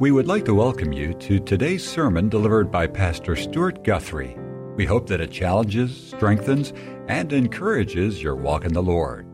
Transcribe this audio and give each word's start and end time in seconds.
We 0.00 0.12
would 0.12 0.26
like 0.26 0.46
to 0.46 0.54
welcome 0.54 0.94
you 0.94 1.12
to 1.12 1.38
today's 1.38 1.86
sermon 1.86 2.30
delivered 2.30 2.70
by 2.72 2.86
Pastor 2.86 3.36
Stuart 3.36 3.84
Guthrie. 3.84 4.34
We 4.74 4.86
hope 4.86 5.06
that 5.08 5.20
it 5.20 5.30
challenges, 5.30 5.94
strengthens, 5.94 6.72
and 7.06 7.30
encourages 7.34 8.22
your 8.22 8.34
walk 8.34 8.64
in 8.64 8.72
the 8.72 8.82
Lord. 8.82 9.26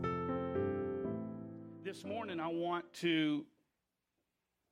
This 1.85 2.03
morning, 2.03 2.41
I 2.41 2.47
want 2.47 2.83
to, 2.95 3.45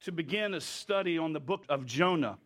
to 0.02 0.12
begin 0.12 0.54
a 0.56 0.60
study 0.60 1.18
on 1.18 1.32
the 1.32 1.40
book 1.40 1.64
of 1.70 1.86
Jonah. 1.86 2.40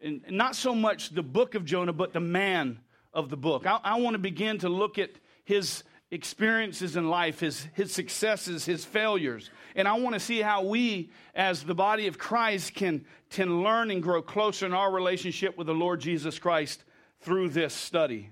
And 0.00 0.22
not 0.30 0.56
so 0.56 0.74
much 0.74 1.10
the 1.10 1.22
book 1.22 1.54
of 1.54 1.66
Jonah, 1.66 1.92
but 1.92 2.14
the 2.14 2.20
man 2.20 2.80
of 3.12 3.28
the 3.28 3.36
book. 3.36 3.66
I, 3.66 3.78
I 3.84 4.00
want 4.00 4.14
to 4.14 4.18
begin 4.18 4.56
to 4.60 4.70
look 4.70 4.98
at 4.98 5.10
his 5.44 5.84
experiences 6.10 6.96
in 6.96 7.08
life, 7.08 7.40
his, 7.40 7.66
his 7.74 7.92
successes, 7.92 8.64
his 8.64 8.84
failures. 8.84 9.50
And 9.74 9.88
I 9.88 9.94
want 9.94 10.14
to 10.14 10.20
see 10.20 10.40
how 10.40 10.62
we, 10.62 11.10
as 11.34 11.64
the 11.64 11.74
body 11.74 12.06
of 12.06 12.18
Christ, 12.18 12.74
can, 12.74 13.04
can 13.30 13.62
learn 13.62 13.90
and 13.90 14.02
grow 14.02 14.22
closer 14.22 14.66
in 14.66 14.72
our 14.72 14.90
relationship 14.90 15.58
with 15.58 15.66
the 15.66 15.74
Lord 15.74 16.00
Jesus 16.00 16.38
Christ 16.38 16.84
through 17.20 17.48
this 17.50 17.74
study. 17.74 18.30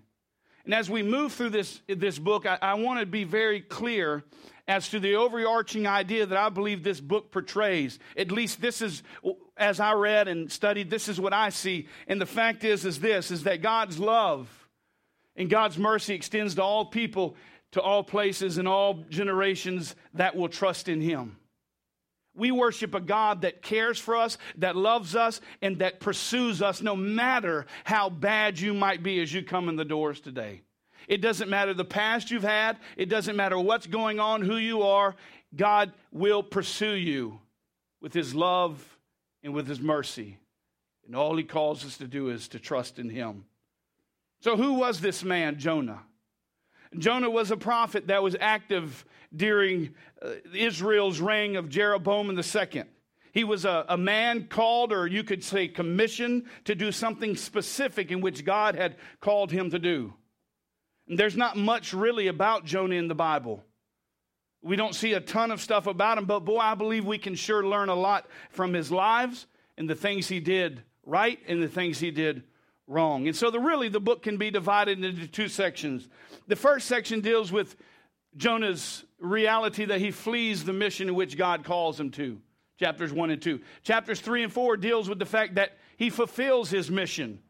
And 0.64 0.72
as 0.72 0.88
we 0.88 1.02
move 1.02 1.32
through 1.32 1.50
this, 1.50 1.80
this 1.88 2.18
book, 2.18 2.46
I, 2.46 2.58
I 2.62 2.74
want 2.74 3.00
to 3.00 3.06
be 3.06 3.24
very 3.24 3.60
clear 3.60 4.24
as 4.66 4.88
to 4.90 5.00
the 5.00 5.16
overarching 5.16 5.86
idea 5.86 6.24
that 6.24 6.38
I 6.38 6.48
believe 6.48 6.82
this 6.82 7.00
book 7.00 7.30
portrays. 7.30 7.98
At 8.16 8.30
least 8.30 8.62
this 8.62 8.80
is, 8.80 9.02
as 9.58 9.78
I 9.78 9.92
read 9.92 10.26
and 10.26 10.50
studied, 10.50 10.88
this 10.88 11.08
is 11.08 11.20
what 11.20 11.34
I 11.34 11.50
see. 11.50 11.88
And 12.08 12.18
the 12.18 12.26
fact 12.26 12.64
is, 12.64 12.86
is 12.86 13.00
this, 13.00 13.30
is 13.30 13.42
that 13.42 13.60
God's 13.60 13.98
love 13.98 14.48
and 15.36 15.50
God's 15.50 15.76
mercy 15.76 16.14
extends 16.14 16.54
to 16.54 16.62
all 16.62 16.86
people 16.86 17.36
to 17.74 17.80
all 17.80 18.04
places 18.04 18.56
and 18.56 18.68
all 18.68 19.04
generations 19.10 19.96
that 20.14 20.36
will 20.36 20.48
trust 20.48 20.88
in 20.88 21.00
Him. 21.00 21.36
We 22.36 22.52
worship 22.52 22.94
a 22.94 23.00
God 23.00 23.42
that 23.42 23.62
cares 23.62 23.98
for 23.98 24.14
us, 24.14 24.38
that 24.58 24.76
loves 24.76 25.16
us, 25.16 25.40
and 25.60 25.80
that 25.80 25.98
pursues 25.98 26.62
us 26.62 26.82
no 26.82 26.94
matter 26.94 27.66
how 27.82 28.10
bad 28.10 28.60
you 28.60 28.74
might 28.74 29.02
be 29.02 29.20
as 29.20 29.32
you 29.32 29.42
come 29.42 29.68
in 29.68 29.74
the 29.74 29.84
doors 29.84 30.20
today. 30.20 30.62
It 31.08 31.20
doesn't 31.20 31.50
matter 31.50 31.74
the 31.74 31.84
past 31.84 32.30
you've 32.30 32.44
had, 32.44 32.78
it 32.96 33.06
doesn't 33.06 33.34
matter 33.34 33.58
what's 33.58 33.88
going 33.88 34.20
on, 34.20 34.42
who 34.42 34.56
you 34.56 34.82
are. 34.82 35.16
God 35.56 35.92
will 36.12 36.44
pursue 36.44 36.94
you 36.94 37.40
with 38.00 38.14
His 38.14 38.36
love 38.36 38.98
and 39.42 39.52
with 39.52 39.66
His 39.66 39.80
mercy. 39.80 40.38
And 41.06 41.16
all 41.16 41.36
He 41.36 41.42
calls 41.42 41.84
us 41.84 41.96
to 41.98 42.06
do 42.06 42.28
is 42.28 42.46
to 42.48 42.60
trust 42.60 43.00
in 43.00 43.10
Him. 43.10 43.46
So, 44.42 44.56
who 44.56 44.74
was 44.74 45.00
this 45.00 45.24
man, 45.24 45.58
Jonah? 45.58 46.02
Jonah 46.98 47.30
was 47.30 47.50
a 47.50 47.56
prophet 47.56 48.08
that 48.08 48.22
was 48.22 48.36
active 48.40 49.04
during 49.34 49.94
uh, 50.22 50.30
Israel's 50.54 51.20
reign 51.20 51.56
of 51.56 51.68
Jeroboam 51.68 52.38
II. 52.38 52.84
He 53.32 53.42
was 53.42 53.64
a, 53.64 53.84
a 53.88 53.96
man 53.96 54.46
called, 54.46 54.92
or 54.92 55.06
you 55.06 55.24
could 55.24 55.42
say 55.42 55.66
commissioned, 55.66 56.44
to 56.64 56.74
do 56.74 56.92
something 56.92 57.36
specific 57.36 58.12
in 58.12 58.20
which 58.20 58.44
God 58.44 58.76
had 58.76 58.96
called 59.20 59.50
him 59.50 59.70
to 59.70 59.78
do. 59.78 60.14
And 61.08 61.18
there's 61.18 61.36
not 61.36 61.56
much 61.56 61.92
really 61.92 62.28
about 62.28 62.64
Jonah 62.64 62.94
in 62.94 63.08
the 63.08 63.14
Bible. 63.14 63.64
We 64.62 64.76
don't 64.76 64.94
see 64.94 65.12
a 65.12 65.20
ton 65.20 65.50
of 65.50 65.60
stuff 65.60 65.86
about 65.86 66.16
him, 66.16 66.24
but 66.24 66.40
boy, 66.40 66.58
I 66.58 66.74
believe 66.74 67.04
we 67.04 67.18
can 67.18 67.34
sure 67.34 67.66
learn 67.66 67.88
a 67.88 67.94
lot 67.94 68.26
from 68.50 68.72
his 68.72 68.90
lives 68.90 69.46
and 69.76 69.90
the 69.90 69.94
things 69.94 70.28
he 70.28 70.40
did 70.40 70.82
right 71.04 71.38
and 71.46 71.62
the 71.62 71.68
things 71.68 71.98
he 71.98 72.10
did 72.10 72.44
wrong. 72.86 73.26
And 73.26 73.36
so, 73.36 73.50
the, 73.50 73.60
really, 73.60 73.88
the 73.88 74.00
book 74.00 74.22
can 74.22 74.36
be 74.36 74.50
divided 74.50 75.02
into 75.02 75.26
two 75.26 75.48
sections. 75.48 76.08
The 76.46 76.56
first 76.56 76.86
section 76.86 77.20
deals 77.20 77.50
with 77.50 77.76
Jonah's 78.36 79.04
reality 79.18 79.84
that 79.86 80.00
he 80.00 80.10
flees 80.10 80.64
the 80.64 80.72
mission 80.72 81.08
in 81.08 81.14
which 81.14 81.36
God 81.36 81.64
calls 81.64 81.98
him 81.98 82.10
to, 82.12 82.40
chapters 82.78 83.12
1 83.12 83.30
and 83.30 83.40
2. 83.40 83.60
Chapters 83.82 84.20
3 84.20 84.44
and 84.44 84.52
4 84.52 84.76
deals 84.76 85.08
with 85.08 85.18
the 85.18 85.26
fact 85.26 85.54
that 85.54 85.78
he 85.96 86.10
fulfills 86.10 86.70
his 86.70 86.90
mission 86.90 87.40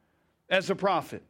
as 0.48 0.70
a 0.70 0.74
prophet. 0.74 1.22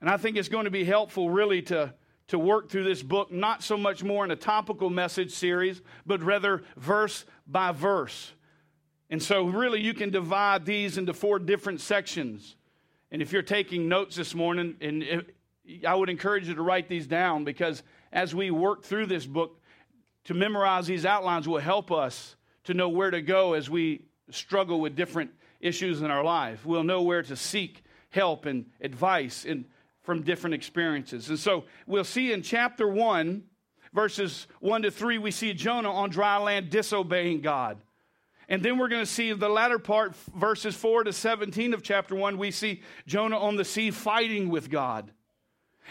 And 0.00 0.08
I 0.08 0.16
think 0.16 0.36
it's 0.36 0.48
going 0.48 0.64
to 0.64 0.70
be 0.70 0.84
helpful, 0.84 1.30
really, 1.30 1.62
to, 1.62 1.92
to 2.28 2.38
work 2.38 2.70
through 2.70 2.84
this 2.84 3.02
book, 3.02 3.32
not 3.32 3.62
so 3.62 3.76
much 3.76 4.02
more 4.02 4.24
in 4.24 4.30
a 4.30 4.36
topical 4.36 4.90
message 4.90 5.32
series, 5.32 5.82
but 6.06 6.22
rather 6.22 6.62
verse 6.76 7.24
by 7.46 7.72
verse. 7.72 8.32
And 9.10 9.22
so, 9.22 9.44
really, 9.44 9.80
you 9.80 9.92
can 9.94 10.10
divide 10.10 10.64
these 10.64 10.96
into 10.96 11.12
four 11.12 11.38
different 11.38 11.80
sections. 11.80 12.56
And 13.10 13.20
if 13.22 13.32
you're 13.32 13.42
taking 13.42 13.88
notes 13.88 14.16
this 14.16 14.34
morning, 14.34 14.76
and 14.80 15.24
I 15.86 15.94
would 15.94 16.08
encourage 16.08 16.48
you 16.48 16.54
to 16.54 16.62
write 16.62 16.88
these 16.88 17.06
down 17.06 17.44
because 17.44 17.82
as 18.12 18.34
we 18.34 18.50
work 18.50 18.84
through 18.84 19.06
this 19.06 19.26
book, 19.26 19.60
to 20.24 20.34
memorize 20.34 20.86
these 20.86 21.06
outlines 21.06 21.48
will 21.48 21.58
help 21.58 21.90
us 21.90 22.36
to 22.64 22.74
know 22.74 22.88
where 22.88 23.10
to 23.10 23.22
go 23.22 23.54
as 23.54 23.70
we 23.70 24.04
struggle 24.30 24.80
with 24.80 24.94
different 24.94 25.30
issues 25.60 26.02
in 26.02 26.10
our 26.10 26.22
life. 26.22 26.64
We'll 26.64 26.84
know 26.84 27.02
where 27.02 27.22
to 27.22 27.36
seek 27.36 27.82
help 28.10 28.46
and 28.46 28.66
advice 28.80 29.44
in, 29.44 29.64
from 30.02 30.22
different 30.22 30.54
experiences. 30.54 31.28
And 31.28 31.38
so 31.38 31.64
we'll 31.86 32.04
see 32.04 32.32
in 32.32 32.42
chapter 32.42 32.86
1, 32.88 33.42
verses 33.92 34.46
1 34.60 34.82
to 34.82 34.90
3, 34.90 35.18
we 35.18 35.30
see 35.30 35.52
Jonah 35.52 35.92
on 35.92 36.10
dry 36.10 36.36
land 36.38 36.70
disobeying 36.70 37.40
God. 37.40 37.78
And 38.50 38.64
then 38.64 38.78
we're 38.78 38.88
going 38.88 39.04
to 39.04 39.10
see 39.10 39.32
the 39.32 39.48
latter 39.48 39.78
part, 39.78 40.16
verses 40.34 40.74
4 40.74 41.04
to 41.04 41.12
17 41.12 41.72
of 41.72 41.84
chapter 41.84 42.16
1, 42.16 42.36
we 42.36 42.50
see 42.50 42.82
Jonah 43.06 43.38
on 43.38 43.54
the 43.54 43.64
sea 43.64 43.92
fighting 43.92 44.48
with 44.48 44.68
God. 44.68 45.12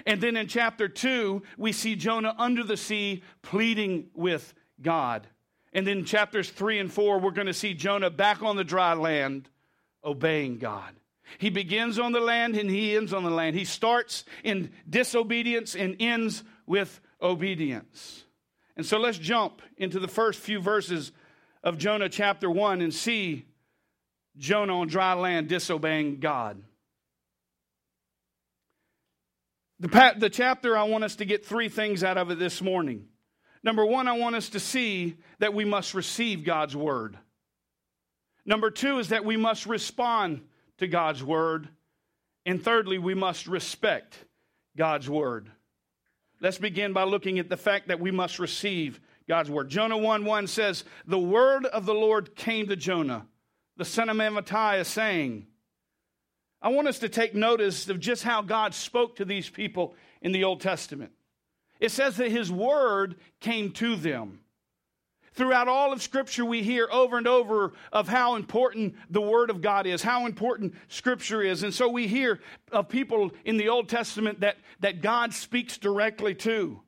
And 0.06 0.20
then 0.20 0.36
in 0.36 0.48
chapter 0.48 0.90
2, 0.90 1.42
we 1.58 1.72
see 1.72 1.96
Jonah 1.96 2.36
under 2.38 2.66
the 2.66 2.76
sea 2.76 3.24
pleading 3.44 4.10
with 4.14 4.54
God. 4.82 5.26
And 5.72 5.88
then 5.88 6.04
chapters 6.04 6.50
3 6.50 6.80
and 6.80 6.92
4, 6.92 7.20
we're 7.20 7.32
going 7.32 7.48
to 7.48 7.54
see 7.54 7.74
Jonah 7.74 8.10
back 8.10 8.44
on 8.44 8.58
the 8.58 8.66
dry 8.66 8.94
land 8.94 9.48
obeying 10.04 10.58
God. 10.58 10.96
He 11.38 11.50
begins 11.50 11.98
on 11.98 12.12
the 12.12 12.20
land 12.20 12.58
and 12.58 12.70
he 12.70 12.94
ends 12.94 13.14
on 13.14 13.24
the 13.24 13.30
land. 13.30 13.56
He 13.56 13.66
starts 13.66 14.26
in 14.44 14.72
disobedience 14.90 15.76
and 15.76 15.96
ends 16.00 16.44
with 16.66 17.00
obedience. 17.22 18.26
And 18.76 18.86
so 18.86 18.98
let's 18.98 19.18
jump 19.18 19.62
into 19.78 20.00
the 20.00 20.08
first 20.10 20.40
few 20.40 20.60
verses 20.60 21.14
of 21.64 21.78
Jonah 21.78 22.10
chapter 22.10 22.50
1 22.50 22.82
and 22.82 22.94
see 22.94 23.46
Jonah 24.38 24.80
on 24.80 24.88
dry 24.88 25.14
land 25.14 25.48
disobeying 25.48 26.20
God. 26.20 26.62
The, 29.80 30.16
the 30.18 30.30
chapter, 30.30 30.78
I 30.78 30.84
want 30.84 31.04
us 31.04 31.18
to 31.18 31.26
get 31.26 31.46
three 31.46 31.70
things 31.70 32.04
out 32.04 32.18
of 32.18 32.32
it 32.32 32.40
this 32.40 32.62
morning. 32.62 33.08
Number 33.64 33.86
one, 33.86 34.08
I 34.08 34.14
want 34.14 34.36
us 34.36 34.50
to 34.50 34.60
see 34.60 35.18
that 35.40 35.54
we 35.54 35.66
must 35.66 35.94
receive 35.94 36.44
God's 36.44 36.76
word. 36.76 37.18
Number 38.46 38.72
two 38.72 39.00
is 39.00 39.10
that 39.10 39.26
we 39.26 39.38
must 39.38 39.66
respond 39.66 40.42
to 40.78 40.88
God's 40.88 41.24
word. 41.24 41.68
And 42.46 42.64
thirdly, 42.64 42.98
we 42.98 43.14
must 43.14 43.48
respect 43.48 44.18
God's 44.78 45.10
word. 45.10 45.52
Let's 46.42 46.58
begin 46.58 46.94
by 46.94 47.04
looking 47.04 47.38
at 47.40 47.50
the 47.50 47.58
fact 47.58 47.90
that 47.90 48.00
we 48.00 48.12
must 48.12 48.40
receive 48.40 49.00
God's 49.30 49.52
word. 49.52 49.70
Jonah 49.70 49.98
1 49.98 50.26
1 50.26 50.48
says, 50.48 50.84
The 51.06 51.20
word 51.20 51.68
of 51.68 51.86
the 51.86 51.94
Lord 51.94 52.36
came 52.36 52.68
to 52.68 52.76
Jonah, 52.76 53.28
the 53.78 53.86
son 53.86 54.10
of 54.10 54.18
Amittai, 54.18 54.84
saying, 54.84 55.46
I 56.64 56.70
want 56.70 56.88
us 56.88 56.98
to 57.00 57.10
take 57.10 57.36
notice 57.36 57.88
of 57.90 58.00
just 58.00 58.24
how 58.24 58.42
God 58.42 58.74
spoke 58.74 59.18
to 59.18 59.26
these 59.26 59.48
people 59.48 59.94
in 60.22 60.32
the 60.32 60.44
Old 60.44 60.62
Testament. 60.62 61.12
It 61.80 61.92
says 61.92 62.18
that 62.18 62.32
his 62.32 62.52
word 62.52 63.18
came 63.40 63.72
to 63.74 63.96
them. 63.96 64.40
Throughout 65.34 65.68
all 65.68 65.94
of 65.94 66.02
Scripture, 66.02 66.44
we 66.44 66.64
hear 66.64 66.90
over 66.92 67.18
and 67.18 67.28
over 67.28 67.74
of 67.94 68.10
how 68.10 68.36
important 68.36 68.96
the 69.12 69.22
Word 69.22 69.52
of 69.52 69.62
God 69.62 69.86
is, 69.86 70.02
how 70.02 70.26
important 70.26 70.74
Scripture 70.88 71.44
is. 71.44 71.62
And 71.62 71.74
so 71.74 71.88
we 71.88 72.08
hear 72.08 72.40
of 72.72 72.90
people 72.90 73.32
in 73.46 73.58
the 73.58 73.70
Old 73.70 73.88
Testament 73.88 74.40
that, 74.40 74.58
that 74.80 75.02
God 75.02 75.34
speaks 75.34 75.78
directly 75.78 76.34
to 76.36 76.82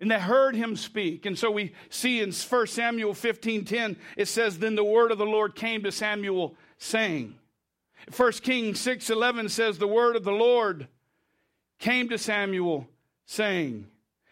and 0.00 0.10
they 0.10 0.18
heard 0.18 0.56
him 0.56 0.76
speak. 0.76 1.26
And 1.26 1.38
so 1.38 1.50
we 1.50 1.72
see 1.90 2.20
in 2.20 2.32
1 2.32 2.66
Samuel 2.66 3.14
15:10 3.14 3.96
it 4.16 4.26
says 4.26 4.58
then 4.58 4.74
the 4.74 4.84
word 4.84 5.12
of 5.12 5.18
the 5.18 5.26
Lord 5.26 5.54
came 5.54 5.82
to 5.82 5.92
Samuel 5.92 6.56
saying. 6.78 7.34
1 8.16 8.32
Kings 8.42 8.80
6:11 8.80 9.50
says 9.50 9.78
the 9.78 9.86
word 9.86 10.16
of 10.16 10.24
the 10.24 10.32
Lord 10.32 10.88
came 11.78 12.08
to 12.08 12.18
Samuel 12.18 12.88
saying. 13.26 13.86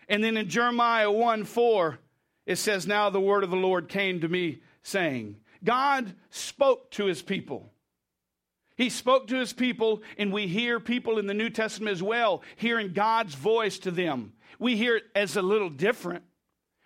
And 0.09 0.25
then 0.25 0.37
in 0.37 0.49
Jeremiah 0.49 1.11
1 1.11 1.45
4, 1.45 1.99
it 2.47 2.57
says, 2.57 2.87
Now 2.87 3.11
the 3.11 3.21
word 3.21 3.45
of 3.45 3.51
the 3.51 3.57
Lord 3.57 3.89
came 3.89 4.21
to 4.21 4.29
me 4.29 4.61
saying. 4.83 5.37
God 5.63 6.15
spoke 6.31 6.91
to 6.93 7.05
his 7.05 7.21
people. 7.21 7.71
He 8.77 8.91
spoke 8.91 9.27
to 9.27 9.37
his 9.37 9.53
people, 9.53 10.03
and 10.17 10.33
we 10.33 10.47
hear 10.47 10.79
people 10.79 11.19
in 11.19 11.27
the 11.27 11.35
New 11.35 11.51
Testament 11.51 11.93
as 11.93 12.03
well 12.03 12.43
hearing 12.57 12.93
God's 12.93 13.35
voice 13.35 13.79
to 13.81 13.91
them. 13.91 14.33
We 14.59 14.77
hear 14.77 14.97
it 14.97 15.05
as 15.15 15.37
a 15.37 15.43
little 15.43 15.71
different. 15.71 16.25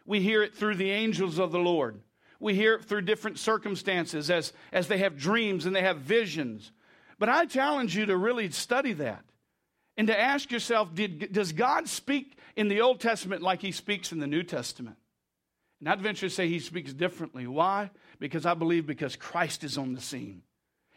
We 0.05 0.21
hear 0.21 0.43
it 0.43 0.55
through 0.55 0.77
the 0.77 0.91
angels 0.91 1.39
of 1.39 1.53
the 1.53 1.59
Lord. 1.59 2.01
We 2.41 2.55
hear 2.55 2.75
it 2.75 2.85
through 2.85 3.03
different 3.03 3.39
circumstances 3.39 4.31
as, 4.31 4.53
as 4.73 4.89
they 4.89 4.99
have 4.99 5.17
dreams 5.17 5.65
and 5.65 5.75
they 5.75 5.83
have 5.83 5.99
visions. 5.99 6.73
But 7.19 7.29
I 7.29 7.47
challenge 7.47 7.97
you 7.97 8.07
to 8.07 8.17
really 8.17 8.51
study 8.51 8.95
that 8.95 9.25
and 9.97 10.09
to 10.09 10.21
ask 10.21 10.51
yourself 10.51 10.95
did, 10.95 11.33
does 11.33 11.53
God 11.53 11.89
speak 11.89 12.37
in 12.57 12.69
the 12.69 12.81
Old 12.81 13.01
Testament 13.01 13.43
like 13.43 13.63
he 13.63 13.73
speaks 13.73 14.11
in 14.11 14.19
the 14.19 14.27
New 14.27 14.43
Testament? 14.43 14.97
And 15.79 15.89
I'd 15.89 16.01
venture 16.01 16.29
to 16.29 16.35
say 16.35 16.49
he 16.49 16.59
speaks 16.59 16.93
differently. 16.93 17.47
Why? 17.47 17.91
Because 18.19 18.47
I 18.47 18.55
believe 18.55 18.87
because 18.87 19.17
Christ 19.17 19.65
is 19.65 19.79
on 19.79 19.95
the 19.95 20.01
scene. 20.01 20.43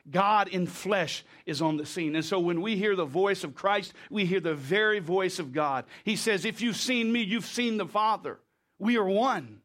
God 0.09 0.47
in 0.49 0.67
flesh 0.67 1.23
is 1.45 1.61
on 1.61 1.77
the 1.77 1.85
scene. 1.85 2.15
And 2.15 2.23
so 2.23 2.39
when 2.39 2.61
we 2.61 2.75
hear 2.75 2.95
the 2.95 3.05
voice 3.05 3.43
of 3.43 3.55
Christ, 3.55 3.93
we 4.09 4.25
hear 4.25 4.39
the 4.39 4.53
very 4.53 4.99
voice 4.99 5.39
of 5.39 5.51
God. 5.51 5.85
He 6.03 6.15
says, 6.15 6.45
If 6.45 6.61
you've 6.61 6.77
seen 6.77 7.11
me, 7.11 7.21
you've 7.21 7.45
seen 7.45 7.77
the 7.77 7.87
Father. 7.87 8.39
We 8.77 8.97
are 8.97 9.07
one. 9.07 9.61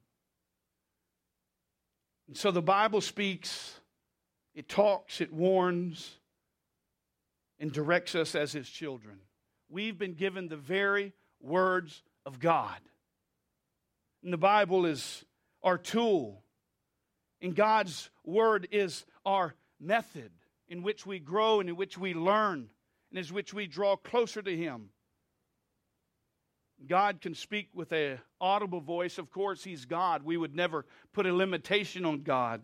And 2.29 2.37
so 2.37 2.51
the 2.51 2.63
Bible 2.63 3.01
speaks, 3.01 3.81
it 4.55 4.69
talks, 4.69 5.21
it 5.21 5.33
warns, 5.33 6.17
and 7.59 7.73
directs 7.73 8.15
us 8.15 8.35
as 8.35 8.53
his 8.53 8.69
children. 8.69 9.19
We've 9.69 9.99
been 9.99 10.15
given 10.15 10.49
the 10.49 10.57
very 10.57 11.13
words 11.41 12.03
of 12.25 12.39
God. 12.39 12.79
And 14.23 14.33
the 14.33 14.39
Bible 14.39 14.87
is 14.87 15.25
our 15.63 15.77
tool. 15.77 16.43
And 17.43 17.55
God's 17.55 18.11
word 18.25 18.69
is 18.71 19.05
our 19.25 19.55
method 19.81 20.31
in 20.69 20.83
which 20.83 21.07
we 21.07 21.19
grow 21.19 21.61
and 21.61 21.69
in 21.69 21.77
which 21.77 21.99
we 21.99 22.15
learn 22.15 22.69
and 23.11 23.19
in 23.19 23.35
which 23.35 23.53
we 23.53 23.67
draw 23.67 23.97
closer 23.97 24.43
to 24.43 24.57
Him. 24.57 24.91
God 26.87 27.21
can 27.21 27.35
speak 27.35 27.69
with 27.75 27.93
a 27.93 28.19
audible 28.41 28.81
voice. 28.81 29.19
Of 29.19 29.31
course, 29.31 29.63
He's 29.63 29.85
God. 29.85 30.23
We 30.23 30.37
would 30.37 30.55
never 30.55 30.87
put 31.13 31.27
a 31.27 31.35
limitation 31.35 32.05
on 32.05 32.23
God. 32.23 32.63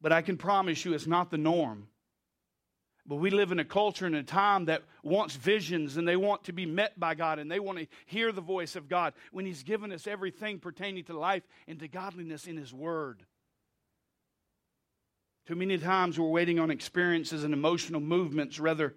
But 0.00 0.12
I 0.12 0.22
can 0.22 0.36
promise 0.36 0.84
you 0.84 0.94
it's 0.94 1.06
not 1.06 1.30
the 1.30 1.38
norm. 1.38 1.88
But 3.04 3.16
we 3.16 3.30
live 3.30 3.52
in 3.52 3.58
a 3.58 3.64
culture 3.64 4.04
and 4.04 4.14
a 4.14 4.22
time 4.22 4.66
that 4.66 4.82
wants 5.02 5.34
visions 5.34 5.96
and 5.96 6.06
they 6.06 6.14
want 6.14 6.44
to 6.44 6.52
be 6.52 6.66
met 6.66 7.00
by 7.00 7.14
God 7.14 7.38
and 7.38 7.50
they 7.50 7.58
want 7.58 7.78
to 7.78 7.86
hear 8.04 8.32
the 8.32 8.42
voice 8.42 8.76
of 8.76 8.88
God 8.88 9.14
when 9.32 9.46
He's 9.46 9.62
given 9.62 9.90
us 9.92 10.06
everything 10.06 10.58
pertaining 10.58 11.04
to 11.04 11.18
life 11.18 11.42
and 11.66 11.80
to 11.80 11.88
godliness 11.88 12.46
in 12.46 12.58
His 12.58 12.72
Word. 12.72 13.24
Too 15.48 15.56
many 15.56 15.78
times 15.78 16.20
we're 16.20 16.28
waiting 16.28 16.58
on 16.58 16.70
experiences 16.70 17.42
and 17.42 17.54
emotional 17.54 18.02
movements 18.02 18.60
rather 18.60 18.94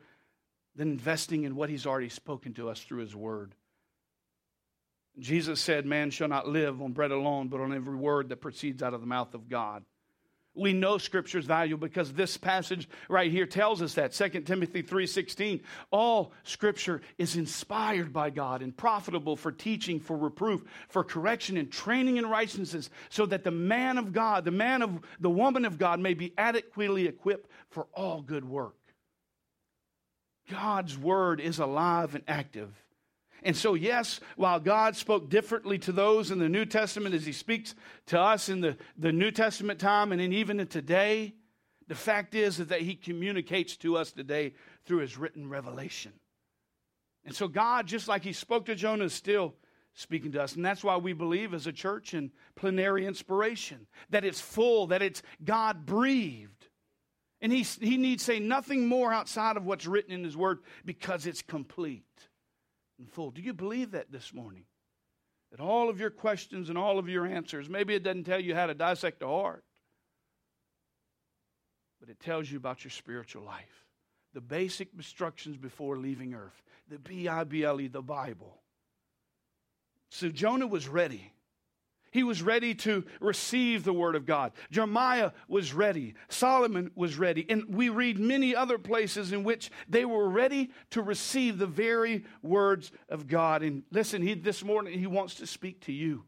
than 0.76 0.90
investing 0.92 1.46
in 1.46 1.56
what 1.56 1.70
He's 1.70 1.86
already 1.86 2.10
spoken 2.10 2.54
to 2.56 2.68
us 2.68 2.82
through 2.82 3.00
His 3.00 3.16
Word. 3.16 3.56
Jesus 5.18 5.62
said, 5.62 5.86
Man 5.86 6.12
shall 6.12 6.28
not 6.28 6.50
live 6.50 6.82
on 6.82 6.92
bread 6.92 7.12
alone, 7.12 7.48
but 7.48 7.62
on 7.62 7.74
every 7.74 7.96
word 7.96 8.28
that 8.28 8.42
proceeds 8.42 8.84
out 8.84 8.94
of 8.94 9.00
the 9.00 9.08
mouth 9.08 9.34
of 9.34 9.48
God. 9.48 9.86
We 10.54 10.74
know 10.74 10.98
scripture's 10.98 11.46
value 11.46 11.78
because 11.78 12.12
this 12.12 12.36
passage 12.36 12.90
right 13.08 13.32
here 13.32 13.46
tells 13.46 13.82
us 13.82 13.94
that. 13.94 14.14
2 14.14 14.46
Timothy 14.46 14.82
3:16. 14.82 15.62
All 15.92 16.34
scripture 16.44 17.02
is 17.18 17.38
inspired 17.38 18.12
by 18.12 18.32
God 18.32 18.62
and 18.62 18.76
profitable 18.76 19.38
for 19.38 19.54
teaching, 19.54 20.00
for 20.00 20.18
reproof, 20.18 20.64
for 20.90 21.06
correction 21.06 21.56
and 21.56 21.72
training 21.72 22.18
in 22.18 22.26
righteousness, 22.26 22.90
so 23.10 23.26
that 23.28 23.46
the 23.46 23.52
man 23.52 23.98
of 23.98 24.12
God, 24.12 24.44
the 24.44 24.52
man 24.52 24.82
of 24.82 25.00
the 25.22 25.30
woman 25.30 25.64
of 25.64 25.78
God 25.78 26.02
may 26.02 26.14
be 26.14 26.34
adequately 26.38 27.08
equipped 27.08 27.50
for 27.70 27.88
all 27.94 28.22
good 28.22 28.44
work. 28.44 28.76
God's 30.50 30.98
word 30.98 31.40
is 31.40 31.60
alive 31.60 32.14
and 32.14 32.26
active. 32.28 32.74
And 33.44 33.58
so, 33.58 33.74
yes, 33.74 34.20
while 34.36 34.60
God 34.60 34.96
spoke 34.96 35.30
differently 35.30 35.80
to 35.80 35.92
those 35.92 36.30
in 36.30 36.38
the 36.38 36.50
New 36.50 36.66
Testament 36.66 37.16
as 37.16 37.26
he 37.26 37.32
speaks 37.32 37.74
to 38.08 38.20
us 38.20 38.50
in 38.50 38.62
the, 38.62 38.78
the 38.98 39.12
New 39.12 39.32
Testament 39.32 39.80
time 39.80 40.12
and 40.12 40.22
even 40.22 40.60
in 40.60 40.68
today, 40.68 41.34
the 41.88 41.96
fact 41.96 42.36
is, 42.36 42.58
that 42.58 42.82
he 42.82 42.96
communicates 42.96 43.76
to 43.78 43.98
us 43.98 44.12
today 44.12 44.54
through 44.86 45.00
his 45.00 45.18
written 45.18 45.50
revelation. 45.50 46.14
And 47.26 47.36
so, 47.36 47.48
God, 47.48 47.88
just 47.88 48.08
like 48.08 48.24
he 48.24 48.34
spoke 48.34 48.68
to 48.68 48.76
Jonah, 48.76 49.06
is 49.06 49.14
still 49.14 49.56
speaking 49.96 50.32
to 50.34 50.44
us. 50.44 50.56
And 50.56 50.64
that's 50.64 50.84
why 50.84 50.98
we 50.98 51.14
believe 51.14 51.54
as 51.54 51.68
a 51.68 51.74
church 51.74 52.14
in 52.14 52.32
plenary 52.56 53.06
inspiration, 53.06 53.88
that 54.12 54.24
it's 54.24 54.40
full, 54.40 54.88
that 54.88 55.02
it's 55.02 55.24
God 55.44 55.86
breathed. 55.86 56.68
And 57.42 57.52
he, 57.52 57.64
he 57.64 57.98
needs 57.98 58.24
say 58.24 58.40
nothing 58.40 58.88
more 58.88 59.12
outside 59.12 59.58
of 59.58 59.66
what's 59.66 59.88
written 59.88 60.14
in 60.14 60.24
his 60.24 60.38
word 60.38 60.60
because 60.86 61.26
it's 61.26 61.42
complete 61.42 62.06
and 63.02 63.12
full. 63.12 63.32
Do 63.32 63.42
you 63.42 63.54
believe 63.54 63.92
that 63.92 64.12
this 64.12 64.34
morning? 64.34 64.64
That 65.52 65.60
all 65.60 65.90
of 65.90 66.00
your 66.00 66.10
questions 66.10 66.70
and 66.70 66.78
all 66.78 66.98
of 66.98 67.10
your 67.10 67.26
answers, 67.26 67.70
maybe 67.70 67.94
it 67.94 68.04
doesn't 68.04 68.24
tell 68.24 68.40
you 68.40 68.56
how 68.56 68.68
to 68.68 68.74
dissect 68.74 69.22
a 69.22 69.28
heart, 69.28 69.66
but 72.00 72.10
it 72.10 72.20
tells 72.22 72.50
you 72.50 72.58
about 72.58 72.86
your 72.86 72.92
spiritual 72.92 73.44
life. 73.44 73.86
The 74.34 74.40
basic 74.40 74.90
instructions 74.96 75.58
before 75.58 75.98
leaving 75.98 76.34
earth. 76.34 76.64
The 76.88 77.00
B 77.00 77.28
I 77.28 77.44
B 77.44 77.66
L 77.66 77.82
E, 77.82 77.88
the 77.88 78.02
Bible. 78.02 78.62
So 80.10 80.30
Jonah 80.30 80.68
was 80.68 80.88
ready. 80.88 81.34
He 82.12 82.24
was 82.24 82.42
ready 82.42 82.76
to 82.76 83.06
receive 83.22 83.86
the 83.86 83.94
word 83.94 84.16
of 84.16 84.26
God. 84.26 84.52
Jeremiah 84.70 85.32
was 85.48 85.74
ready. 85.74 86.16
Solomon 86.28 86.92
was 86.94 87.18
ready. 87.18 87.46
And 87.50 87.74
we 87.74 87.88
read 87.88 88.20
many 88.20 88.54
other 88.54 88.78
places 88.78 89.32
in 89.32 89.46
which 89.46 89.72
they 89.88 90.04
were 90.04 90.28
ready 90.28 90.72
to 90.90 91.02
receive 91.02 91.58
the 91.58 91.66
very 91.66 92.26
words 92.42 92.92
of 93.08 93.28
God. 93.28 93.64
And 93.64 93.84
listen, 93.92 94.22
he, 94.22 94.34
this 94.34 94.62
morning, 94.62 95.00
he 95.00 95.08
wants 95.08 95.36
to 95.36 95.48
speak 95.48 95.86
to 95.86 95.94
you. 95.94 96.26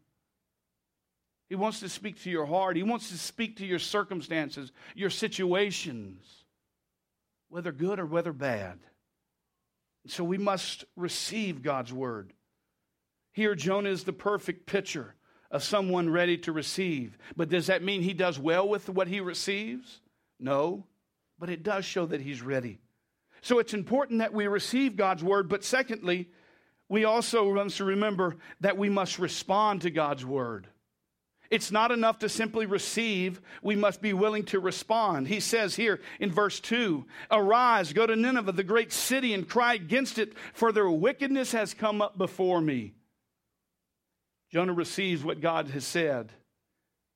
He 1.50 1.56
wants 1.56 1.82
to 1.82 1.90
speak 1.90 2.24
to 2.24 2.30
your 2.30 2.46
heart. 2.46 2.78
He 2.78 2.84
wants 2.84 3.10
to 3.10 3.18
speak 3.18 3.58
to 3.58 3.66
your 3.66 3.78
circumstances, 3.78 4.72
your 4.96 5.10
situations, 5.10 6.46
whether 7.50 7.74
good 7.74 8.00
or 8.00 8.06
whether 8.06 8.32
bad. 8.32 8.80
So 10.08 10.24
we 10.24 10.38
must 10.38 10.86
receive 10.96 11.62
God's 11.62 11.92
word. 11.92 12.32
Here, 13.34 13.54
Jonah 13.54 13.90
is 13.90 14.06
the 14.06 14.14
perfect 14.14 14.66
picture 14.66 15.16
of 15.54 15.64
someone 15.64 16.10
ready 16.10 16.38
to 16.40 16.52
receive. 16.52 17.18
But 17.38 17.48
does 17.48 17.68
that 17.68 17.84
mean 17.84 18.02
he 18.02 18.14
does 18.14 18.40
well 18.40 18.68
with 18.68 18.90
what 18.90 19.08
he 19.08 19.22
receives? 19.22 20.02
No, 20.40 20.86
but 21.40 21.50
it 21.50 21.64
does 21.64 21.86
show 21.86 22.08
that 22.08 22.20
he's 22.20 22.42
ready. 22.42 22.80
So 23.42 23.60
it's 23.60 23.74
important 23.74 24.20
that 24.20 24.34
we 24.34 24.48
receive 24.48 24.98
God's 24.98 25.24
word, 25.24 25.48
but 25.48 25.64
secondly, 25.64 26.30
we 26.90 27.06
also 27.06 27.54
must 27.54 27.80
remember 27.80 28.38
that 28.62 28.78
we 28.78 28.90
must 28.90 29.20
respond 29.20 29.84
to 29.84 29.92
God's 29.92 30.26
word. 30.26 30.68
It's 31.52 31.72
not 31.72 31.92
enough 31.92 32.20
to 32.20 32.30
simply 32.30 32.66
receive, 32.66 33.40
we 33.62 33.76
must 33.76 34.02
be 34.02 34.14
willing 34.14 34.46
to 34.46 34.60
respond. 34.60 35.28
He 35.28 35.40
says 35.40 35.76
here 35.76 36.00
in 36.20 36.32
verse 36.32 36.60
2 36.62 37.06
Arise, 37.30 37.94
go 37.94 38.08
to 38.08 38.16
Nineveh, 38.16 38.54
the 38.54 38.64
great 38.64 38.92
city, 38.92 39.36
and 39.36 39.48
cry 39.48 39.76
against 39.76 40.18
it, 40.18 40.34
for 40.54 40.72
their 40.72 40.90
wickedness 40.90 41.52
has 41.52 41.76
come 41.76 42.02
up 42.02 42.18
before 42.18 42.60
me. 42.60 42.94
Jonah 44.54 44.74
receives 44.74 45.24
what 45.24 45.42
God 45.42 45.70
has 45.70 45.84
said. 45.84 46.32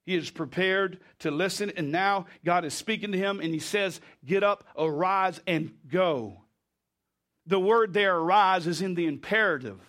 He 0.07 0.15
is 0.15 0.31
prepared 0.31 0.99
to 1.19 1.29
listen, 1.29 1.71
and 1.77 1.91
now 1.91 2.25
God 2.43 2.65
is 2.65 2.73
speaking 2.73 3.11
to 3.11 3.17
him, 3.17 3.39
and 3.39 3.53
he 3.53 3.59
says, 3.59 4.01
Get 4.25 4.43
up, 4.43 4.63
arise, 4.75 5.39
and 5.45 5.71
go. 5.87 6.41
The 7.45 7.59
word 7.59 7.93
there, 7.93 8.17
arise, 8.17 8.65
is 8.65 8.81
in 8.81 8.95
the 8.95 9.05
imperative. 9.05 9.79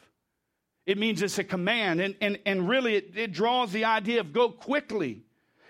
It 0.85 0.99
means 0.99 1.23
it's 1.23 1.39
a 1.39 1.45
command, 1.45 2.03
and, 2.03 2.17
and, 2.21 2.39
and 2.45 2.69
really 2.69 2.97
it, 2.97 3.17
it 3.17 3.33
draws 3.33 3.73
the 3.73 3.87
idea 3.87 4.21
of 4.21 4.35
go 4.35 4.51
quickly. 4.51 5.23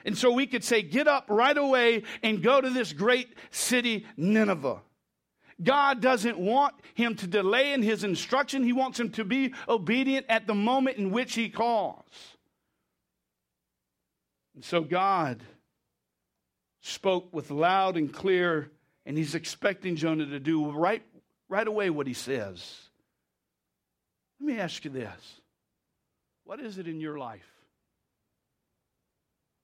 And 0.05 0.19
so 0.19 0.33
we 0.33 0.49
could 0.49 0.65
say, 0.65 0.83
Get 0.83 1.07
up 1.07 1.27
right 1.29 1.57
away 1.57 2.03
and 2.25 2.43
go 2.43 2.61
to 2.61 2.71
this 2.71 2.93
great 2.93 3.29
city, 3.53 4.05
Nineveh. 4.17 4.81
God 5.63 6.01
doesn't 6.01 6.39
want 6.39 6.75
him 6.95 7.17
to 7.17 7.27
delay 7.27 7.73
in 7.73 7.83
his 7.83 8.05
instruction. 8.05 8.63
He 8.63 8.73
wants 8.73 8.99
him 9.01 9.11
to 9.11 9.25
be 9.25 9.55
obedient 9.69 10.27
at 10.29 10.47
the 10.47 10.55
moment 10.55 10.99
in 10.99 11.11
which 11.11 11.35
he 11.35 11.49
calls. 11.49 12.05
And 14.55 14.65
so 14.65 14.81
God 14.83 15.43
spoke 16.81 17.33
with 17.33 17.51
loud 17.51 17.97
and 17.97 18.13
clear, 18.13 18.71
and 19.05 19.19
he's 19.19 19.35
expecting 19.35 19.97
Jonah 19.97 20.27
to 20.27 20.41
do 20.41 20.71
right, 20.71 21.03
right 21.49 21.67
away 21.67 21.91
what 21.91 22.07
he 22.07 22.15
says. 22.15 22.77
Let 24.41 24.47
me 24.47 24.61
ask 24.61 24.85
you 24.85 24.91
this 24.91 25.41
What 26.45 26.61
is 26.61 26.79
it 26.79 26.87
in 26.87 27.01
your 27.01 27.19
life 27.19 27.49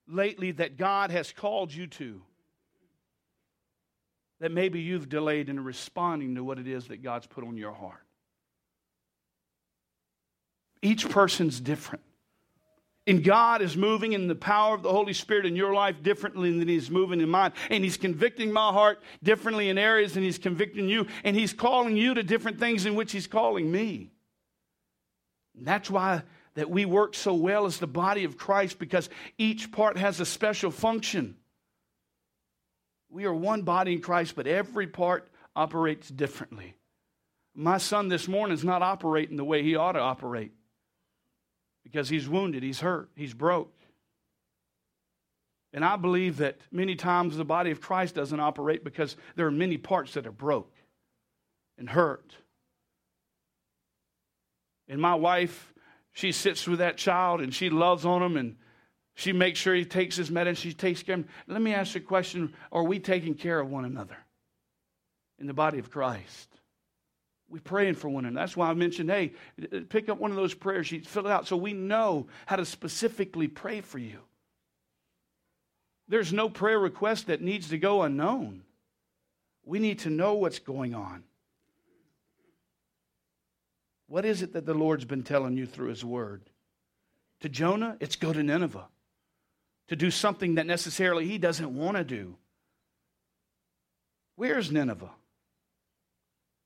lately 0.08 0.52
that 0.52 0.76
God 0.76 1.10
has 1.10 1.32
called 1.32 1.72
you 1.72 1.86
to? 1.86 2.22
That 4.40 4.52
maybe 4.52 4.80
you've 4.80 5.08
delayed 5.08 5.48
in 5.48 5.62
responding 5.62 6.34
to 6.34 6.44
what 6.44 6.58
it 6.58 6.66
is 6.66 6.88
that 6.88 7.02
God's 7.02 7.26
put 7.26 7.44
on 7.44 7.56
your 7.56 7.72
heart. 7.72 8.04
Each 10.82 11.08
person's 11.08 11.60
different. 11.60 12.04
And 13.06 13.22
God 13.22 13.60
is 13.60 13.76
moving 13.76 14.14
in 14.14 14.28
the 14.28 14.34
power 14.34 14.74
of 14.74 14.82
the 14.82 14.90
Holy 14.90 15.12
Spirit 15.12 15.44
in 15.44 15.56
your 15.56 15.74
life 15.74 16.02
differently 16.02 16.58
than 16.58 16.68
He's 16.68 16.90
moving 16.90 17.20
in 17.20 17.28
mine. 17.28 17.52
And 17.70 17.84
He's 17.84 17.98
convicting 17.98 18.50
my 18.50 18.72
heart 18.72 19.02
differently 19.22 19.68
in 19.68 19.76
areas 19.76 20.14
than 20.14 20.22
He's 20.22 20.38
convicting 20.38 20.88
you. 20.88 21.06
And 21.22 21.36
He's 21.36 21.52
calling 21.52 21.96
you 21.96 22.14
to 22.14 22.22
different 22.22 22.58
things 22.58 22.86
in 22.86 22.94
which 22.94 23.12
He's 23.12 23.26
calling 23.26 23.70
me. 23.70 24.10
And 25.56 25.66
that's 25.66 25.90
why 25.90 26.22
that 26.54 26.70
we 26.70 26.84
work 26.84 27.14
so 27.14 27.34
well 27.34 27.66
as 27.66 27.78
the 27.78 27.86
body 27.86 28.24
of 28.24 28.38
Christ 28.38 28.78
because 28.78 29.10
each 29.38 29.70
part 29.70 29.98
has 29.98 30.20
a 30.20 30.26
special 30.26 30.70
function. 30.70 31.36
We 33.14 33.26
are 33.26 33.32
one 33.32 33.62
body 33.62 33.92
in 33.92 34.00
Christ, 34.00 34.34
but 34.34 34.48
every 34.48 34.88
part 34.88 35.28
operates 35.54 36.08
differently. 36.08 36.74
My 37.54 37.78
son 37.78 38.08
this 38.08 38.26
morning 38.26 38.54
is 38.54 38.64
not 38.64 38.82
operating 38.82 39.36
the 39.36 39.44
way 39.44 39.62
he 39.62 39.76
ought 39.76 39.92
to 39.92 40.00
operate 40.00 40.50
because 41.84 42.08
he's 42.08 42.28
wounded, 42.28 42.64
he's 42.64 42.80
hurt, 42.80 43.08
he's 43.14 43.32
broke. 43.32 43.72
And 45.72 45.84
I 45.84 45.94
believe 45.94 46.38
that 46.38 46.58
many 46.72 46.96
times 46.96 47.36
the 47.36 47.44
body 47.44 47.70
of 47.70 47.80
Christ 47.80 48.16
doesn't 48.16 48.40
operate 48.40 48.82
because 48.82 49.14
there 49.36 49.46
are 49.46 49.52
many 49.52 49.78
parts 49.78 50.14
that 50.14 50.26
are 50.26 50.32
broke 50.32 50.74
and 51.78 51.88
hurt. 51.88 52.34
And 54.88 55.00
my 55.00 55.14
wife, 55.14 55.72
she 56.10 56.32
sits 56.32 56.66
with 56.66 56.80
that 56.80 56.96
child 56.96 57.40
and 57.40 57.54
she 57.54 57.70
loves 57.70 58.04
on 58.04 58.24
him 58.24 58.36
and 58.36 58.56
she 59.14 59.32
makes 59.32 59.60
sure 59.60 59.74
he 59.74 59.84
takes 59.84 60.16
his 60.16 60.30
medicine. 60.30 60.70
She 60.70 60.74
takes 60.74 61.02
care 61.02 61.14
of 61.14 61.20
him. 61.20 61.28
Let 61.46 61.62
me 61.62 61.72
ask 61.72 61.94
you 61.94 62.00
a 62.00 62.04
question 62.04 62.52
Are 62.72 62.82
we 62.82 62.98
taking 62.98 63.34
care 63.34 63.60
of 63.60 63.70
one 63.70 63.84
another 63.84 64.16
in 65.38 65.46
the 65.46 65.54
body 65.54 65.78
of 65.78 65.90
Christ? 65.90 66.48
We 67.48 67.60
praying 67.60 67.94
for 67.94 68.08
one 68.08 68.24
another. 68.24 68.42
That's 68.42 68.56
why 68.56 68.68
I 68.68 68.74
mentioned, 68.74 69.10
hey, 69.10 69.32
pick 69.88 70.08
up 70.08 70.18
one 70.18 70.30
of 70.30 70.36
those 70.36 70.54
prayer 70.54 70.82
sheets, 70.82 71.06
fill 71.06 71.26
it 71.26 71.30
out 71.30 71.46
so 71.46 71.56
we 71.56 71.72
know 71.72 72.26
how 72.46 72.56
to 72.56 72.64
specifically 72.64 73.46
pray 73.46 73.80
for 73.80 73.98
you. 73.98 74.18
There's 76.08 76.32
no 76.32 76.48
prayer 76.48 76.78
request 76.78 77.28
that 77.28 77.42
needs 77.42 77.68
to 77.68 77.78
go 77.78 78.02
unknown. 78.02 78.62
We 79.64 79.78
need 79.78 80.00
to 80.00 80.10
know 80.10 80.34
what's 80.34 80.58
going 80.58 80.94
on. 80.94 81.22
What 84.08 84.24
is 84.24 84.42
it 84.42 84.54
that 84.54 84.66
the 84.66 84.74
Lord's 84.74 85.04
been 85.04 85.22
telling 85.22 85.56
you 85.56 85.66
through 85.66 85.88
His 85.88 86.04
Word? 86.04 86.42
To 87.40 87.48
Jonah, 87.48 87.96
it's 88.00 88.16
go 88.16 88.32
to 88.32 88.42
Nineveh 88.42 88.86
to 89.88 89.96
do 89.96 90.10
something 90.10 90.54
that 90.56 90.66
necessarily 90.66 91.26
he 91.26 91.38
doesn't 91.38 91.74
want 91.74 91.96
to 91.96 92.04
do. 92.04 92.36
Where's 94.36 94.72
Nineveh? 94.72 95.10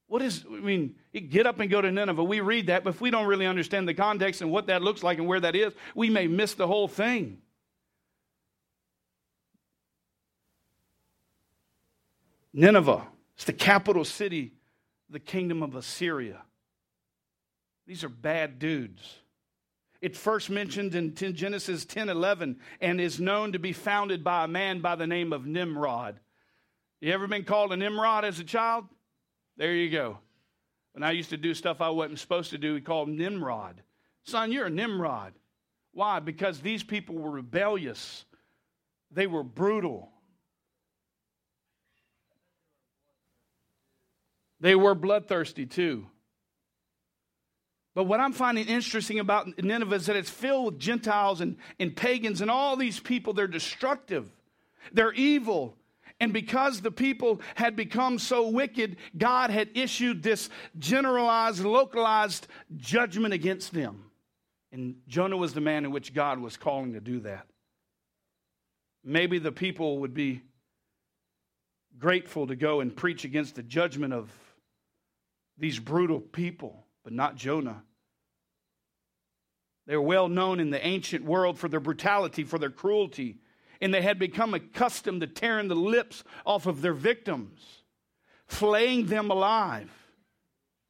What 0.07 0.23
is, 0.23 0.45
I 0.51 0.61
mean, 0.61 0.95
get 1.13 1.47
up 1.47 1.61
and 1.61 1.71
go 1.71 1.83
to 1.83 1.93
Nineveh. 1.93 2.25
We 2.25 2.41
read 2.41 2.69
that, 2.69 2.83
but 2.83 2.91
if 2.91 3.01
we 3.01 3.11
don't 3.11 3.27
really 3.27 3.47
understand 3.47 3.87
the 3.87 3.95
context 3.95 4.41
and 4.41 4.51
what 4.51 4.69
that 4.69 4.83
looks 4.83 5.03
like 5.03 5.19
and 5.19 5.27
where 5.27 5.41
that 5.41 5.55
is, 5.55 5.75
we 5.95 6.09
may 6.09 6.27
miss 6.27 6.55
the 6.55 6.67
whole 6.67 6.89
thing. 6.89 7.43
Nineveh, 12.55 13.07
it's 13.35 13.45
the 13.45 13.53
capital 13.53 14.05
city, 14.05 14.55
the 15.11 15.21
kingdom 15.21 15.63
of 15.63 15.77
Assyria. 15.77 16.43
These 17.87 18.03
are 18.03 18.09
bad 18.09 18.59
dudes. 18.59 19.19
It's 20.01 20.19
first 20.19 20.49
mentioned 20.49 20.95
in 20.95 21.15
Genesis 21.15 21.85
10 21.85 22.09
11 22.09 22.61
and 22.81 23.01
is 23.01 23.19
known 23.19 23.53
to 23.53 23.59
be 23.59 23.73
founded 23.73 24.23
by 24.23 24.45
a 24.45 24.49
man 24.49 24.81
by 24.81 24.95
the 24.95 25.07
name 25.07 25.33
of 25.33 25.47
Nimrod. 25.47 26.21
You 27.01 27.13
ever 27.13 27.27
been 27.27 27.45
called 27.45 27.73
a 27.73 27.77
Nimrod 27.77 28.25
as 28.25 28.39
a 28.39 28.45
child? 28.45 28.87
There 29.57 29.75
you 29.75 29.91
go. 29.91 30.19
When 30.93 31.03
I 31.03 31.13
used 31.13 31.31
to 31.31 31.37
do 31.37 31.55
stuff 31.55 31.81
I 31.81 31.91
wasn't 31.91 32.19
supposed 32.19 32.51
to 32.51 32.59
do, 32.59 32.75
he 32.75 32.81
called 32.81 33.09
Nimrod. 33.09 33.83
Son, 34.25 34.53
you're 34.53 34.67
a 34.67 34.71
Nimrod. 34.71 35.35
Why? 35.93 36.21
Because 36.21 36.61
these 36.61 36.83
people 36.83 37.17
were 37.17 37.31
rebellious, 37.31 38.25
they 39.11 39.27
were 39.27 39.43
brutal, 39.43 40.11
they 44.61 44.75
were 44.75 44.95
bloodthirsty 44.95 45.67
too. 45.67 46.07
But 47.99 48.05
what 48.05 48.21
I'm 48.21 48.33
finding 48.33 48.69
interesting 48.69 49.19
about 49.19 49.61
Nineveh 49.61 49.97
is 49.97 50.07
that 50.07 50.15
it's 50.15 50.31
filled 50.31 50.67
with 50.67 50.79
Gentiles 50.79 51.41
and, 51.41 51.57
and 51.81 51.97
pagans 51.97 52.41
and 52.41 52.49
all 52.49 52.77
these 52.77 53.01
people. 53.01 53.33
They're 53.33 53.49
destructive, 53.49 54.31
they're 54.93 55.13
evil. 55.15 55.75
And 56.21 56.33
because 56.33 56.81
the 56.81 56.93
people 56.93 57.41
had 57.57 57.75
become 57.75 58.21
so 58.21 58.51
wicked, 58.51 58.99
God 59.17 59.51
had 59.51 59.71
issued 59.75 60.23
this 60.23 60.49
generalized, 60.79 61.65
localized 61.65 62.47
judgment 62.77 63.35
against 63.35 63.75
them. 63.75 64.05
And 64.71 64.99
Jonah 65.09 65.37
was 65.37 65.53
the 65.53 65.61
man 65.61 65.85
in 65.85 65.91
which 65.91 66.15
God 66.15 66.39
was 66.39 66.57
calling 66.57 66.93
to 66.93 67.01
do 67.01 67.19
that. 67.23 67.49
Maybe 69.03 69.41
the 69.41 69.51
people 69.51 69.99
would 69.99 70.15
be 70.15 70.43
grateful 71.99 72.47
to 72.47 72.55
go 72.55 72.79
and 72.79 72.95
preach 72.95 73.25
against 73.25 73.57
the 73.57 73.65
judgment 73.65 74.13
of 74.13 74.31
these 75.59 75.81
brutal 75.81 76.21
people, 76.21 76.85
but 77.03 77.13
not 77.13 77.35
Jonah. 77.35 77.83
They 79.89 79.97
were 79.97 80.03
well 80.03 80.29
known 80.29 80.61
in 80.61 80.69
the 80.69 80.87
ancient 80.87 81.25
world 81.25 81.59
for 81.59 81.67
their 81.67 81.81
brutality, 81.81 82.45
for 82.45 82.59
their 82.59 82.69
cruelty, 82.69 83.39
and 83.81 83.93
they 83.93 84.03
had 84.03 84.19
become 84.19 84.53
accustomed 84.53 85.23
to 85.23 85.27
tearing 85.27 85.69
the 85.69 85.75
lips 85.75 86.25
off 86.45 86.67
of 86.67 86.83
their 86.83 86.93
victims, 86.93 87.59
flaying 88.47 89.07
them 89.07 89.31
alive, 89.31 89.91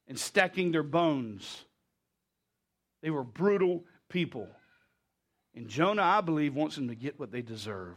and 0.09 0.19
stacking 0.19 0.73
their 0.73 0.83
bones. 0.83 1.63
They 3.01 3.09
were 3.09 3.23
brutal 3.23 3.85
people. 4.09 4.49
And 5.55 5.69
Jonah, 5.69 6.03
I 6.03 6.19
believe, 6.19 6.53
wants 6.53 6.75
them 6.75 6.89
to 6.89 6.95
get 6.95 7.17
what 7.17 7.31
they 7.31 7.41
deserve. 7.41 7.95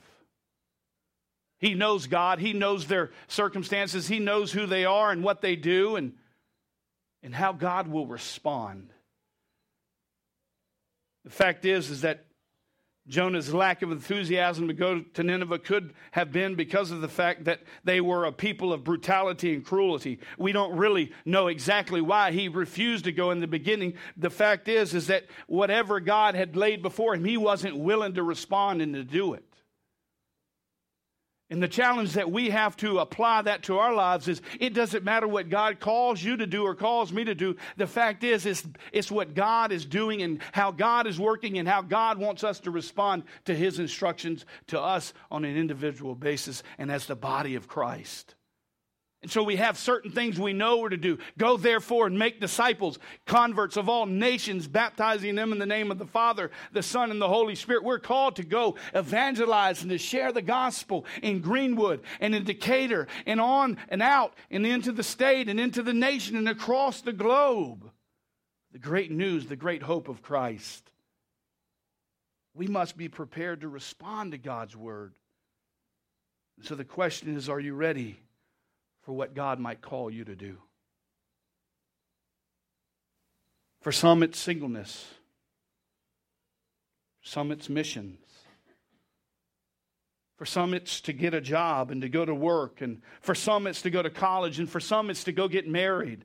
He 1.58 1.74
knows 1.74 2.06
God, 2.06 2.38
he 2.38 2.52
knows 2.52 2.86
their 2.86 3.10
circumstances, 3.26 4.06
he 4.06 4.20
knows 4.20 4.52
who 4.52 4.66
they 4.66 4.84
are 4.84 5.10
and 5.10 5.24
what 5.24 5.40
they 5.40 5.56
do, 5.56 5.96
and, 5.96 6.12
and 7.24 7.34
how 7.34 7.52
God 7.52 7.88
will 7.88 8.06
respond. 8.06 8.92
The 11.24 11.30
fact 11.30 11.64
is, 11.64 11.90
is 11.90 12.00
that 12.02 12.24
Jonah's 13.08 13.52
lack 13.52 13.82
of 13.82 13.90
enthusiasm 13.90 14.68
to 14.68 14.74
go 14.74 15.00
to 15.00 15.22
Nineveh 15.24 15.58
could 15.58 15.92
have 16.12 16.30
been 16.30 16.54
because 16.54 16.92
of 16.92 17.00
the 17.00 17.08
fact 17.08 17.44
that 17.44 17.60
they 17.82 18.00
were 18.00 18.24
a 18.24 18.32
people 18.32 18.72
of 18.72 18.84
brutality 18.84 19.54
and 19.54 19.64
cruelty. 19.64 20.20
We 20.38 20.52
don't 20.52 20.76
really 20.76 21.10
know 21.24 21.48
exactly 21.48 22.00
why 22.00 22.30
he 22.30 22.48
refused 22.48 23.04
to 23.06 23.12
go 23.12 23.32
in 23.32 23.40
the 23.40 23.48
beginning. 23.48 23.94
The 24.16 24.30
fact 24.30 24.68
is 24.68 24.94
is 24.94 25.08
that 25.08 25.26
whatever 25.48 25.98
God 25.98 26.36
had 26.36 26.54
laid 26.54 26.80
before 26.80 27.14
him, 27.14 27.24
he 27.24 27.36
wasn't 27.36 27.76
willing 27.76 28.14
to 28.14 28.22
respond 28.22 28.80
and 28.80 28.94
to 28.94 29.02
do 29.02 29.34
it. 29.34 29.44
And 31.52 31.62
the 31.62 31.68
challenge 31.68 32.14
that 32.14 32.32
we 32.32 32.48
have 32.48 32.78
to 32.78 33.00
apply 33.00 33.42
that 33.42 33.64
to 33.64 33.76
our 33.76 33.92
lives 33.92 34.26
is 34.26 34.40
it 34.58 34.72
doesn't 34.72 35.04
matter 35.04 35.28
what 35.28 35.50
God 35.50 35.80
calls 35.80 36.22
you 36.22 36.38
to 36.38 36.46
do 36.46 36.64
or 36.64 36.74
calls 36.74 37.12
me 37.12 37.24
to 37.24 37.34
do. 37.34 37.56
The 37.76 37.86
fact 37.86 38.24
is, 38.24 38.46
it's, 38.46 38.66
it's 38.90 39.10
what 39.10 39.34
God 39.34 39.70
is 39.70 39.84
doing 39.84 40.22
and 40.22 40.40
how 40.52 40.70
God 40.70 41.06
is 41.06 41.20
working 41.20 41.58
and 41.58 41.68
how 41.68 41.82
God 41.82 42.16
wants 42.16 42.42
us 42.42 42.58
to 42.60 42.70
respond 42.70 43.24
to 43.44 43.54
His 43.54 43.78
instructions 43.78 44.46
to 44.68 44.80
us 44.80 45.12
on 45.30 45.44
an 45.44 45.54
individual 45.54 46.14
basis 46.14 46.62
and 46.78 46.90
as 46.90 47.04
the 47.04 47.16
body 47.16 47.54
of 47.54 47.68
Christ. 47.68 48.34
And 49.22 49.30
so 49.30 49.44
we 49.44 49.56
have 49.56 49.78
certain 49.78 50.10
things 50.10 50.38
we 50.38 50.52
know 50.52 50.78
we're 50.78 50.88
to 50.88 50.96
do. 50.96 51.18
Go 51.38 51.56
therefore 51.56 52.08
and 52.08 52.18
make 52.18 52.40
disciples, 52.40 52.98
converts 53.24 53.76
of 53.76 53.88
all 53.88 54.04
nations, 54.04 54.66
baptizing 54.66 55.36
them 55.36 55.52
in 55.52 55.60
the 55.60 55.66
name 55.66 55.92
of 55.92 55.98
the 55.98 56.06
Father, 56.06 56.50
the 56.72 56.82
Son, 56.82 57.12
and 57.12 57.22
the 57.22 57.28
Holy 57.28 57.54
Spirit. 57.54 57.84
We're 57.84 58.00
called 58.00 58.36
to 58.36 58.42
go 58.42 58.74
evangelize 58.92 59.82
and 59.82 59.90
to 59.92 59.98
share 59.98 60.32
the 60.32 60.42
gospel 60.42 61.06
in 61.22 61.40
Greenwood 61.40 62.02
and 62.20 62.34
in 62.34 62.42
Decatur 62.42 63.06
and 63.24 63.40
on 63.40 63.78
and 63.88 64.02
out 64.02 64.34
and 64.50 64.66
into 64.66 64.90
the 64.90 65.04
state 65.04 65.48
and 65.48 65.60
into 65.60 65.84
the 65.84 65.94
nation 65.94 66.36
and 66.36 66.48
across 66.48 67.00
the 67.00 67.12
globe. 67.12 67.88
The 68.72 68.80
great 68.80 69.12
news, 69.12 69.46
the 69.46 69.54
great 69.54 69.82
hope 69.84 70.08
of 70.08 70.22
Christ. 70.22 70.90
We 72.54 72.66
must 72.66 72.96
be 72.96 73.08
prepared 73.08 73.60
to 73.60 73.68
respond 73.68 74.32
to 74.32 74.38
God's 74.38 74.76
word. 74.76 75.14
So 76.62 76.74
the 76.74 76.84
question 76.84 77.36
is 77.36 77.48
are 77.48 77.60
you 77.60 77.74
ready? 77.74 78.18
For 79.02 79.12
what 79.12 79.34
God 79.34 79.58
might 79.58 79.80
call 79.80 80.10
you 80.10 80.24
to 80.24 80.34
do. 80.34 80.58
For 83.80 83.92
some, 83.92 84.22
it's 84.22 84.38
singleness. 84.38 85.06
Some, 87.22 87.50
it's 87.50 87.68
missions. 87.68 88.18
For 90.36 90.46
some, 90.46 90.74
it's 90.74 91.00
to 91.02 91.12
get 91.12 91.34
a 91.34 91.40
job 91.40 91.90
and 91.90 92.02
to 92.02 92.08
go 92.08 92.24
to 92.24 92.34
work. 92.34 92.80
And 92.80 93.02
for 93.20 93.34
some, 93.34 93.66
it's 93.66 93.82
to 93.82 93.90
go 93.90 94.02
to 94.02 94.10
college. 94.10 94.58
And 94.58 94.68
for 94.68 94.80
some, 94.80 95.10
it's 95.10 95.24
to 95.24 95.32
go 95.32 95.48
get 95.48 95.68
married. 95.68 96.24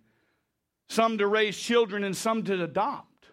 Some 0.90 1.18
to 1.18 1.28
raise 1.28 1.58
children 1.58 2.04
and 2.04 2.16
some 2.16 2.44
to 2.44 2.64
adopt. 2.64 3.26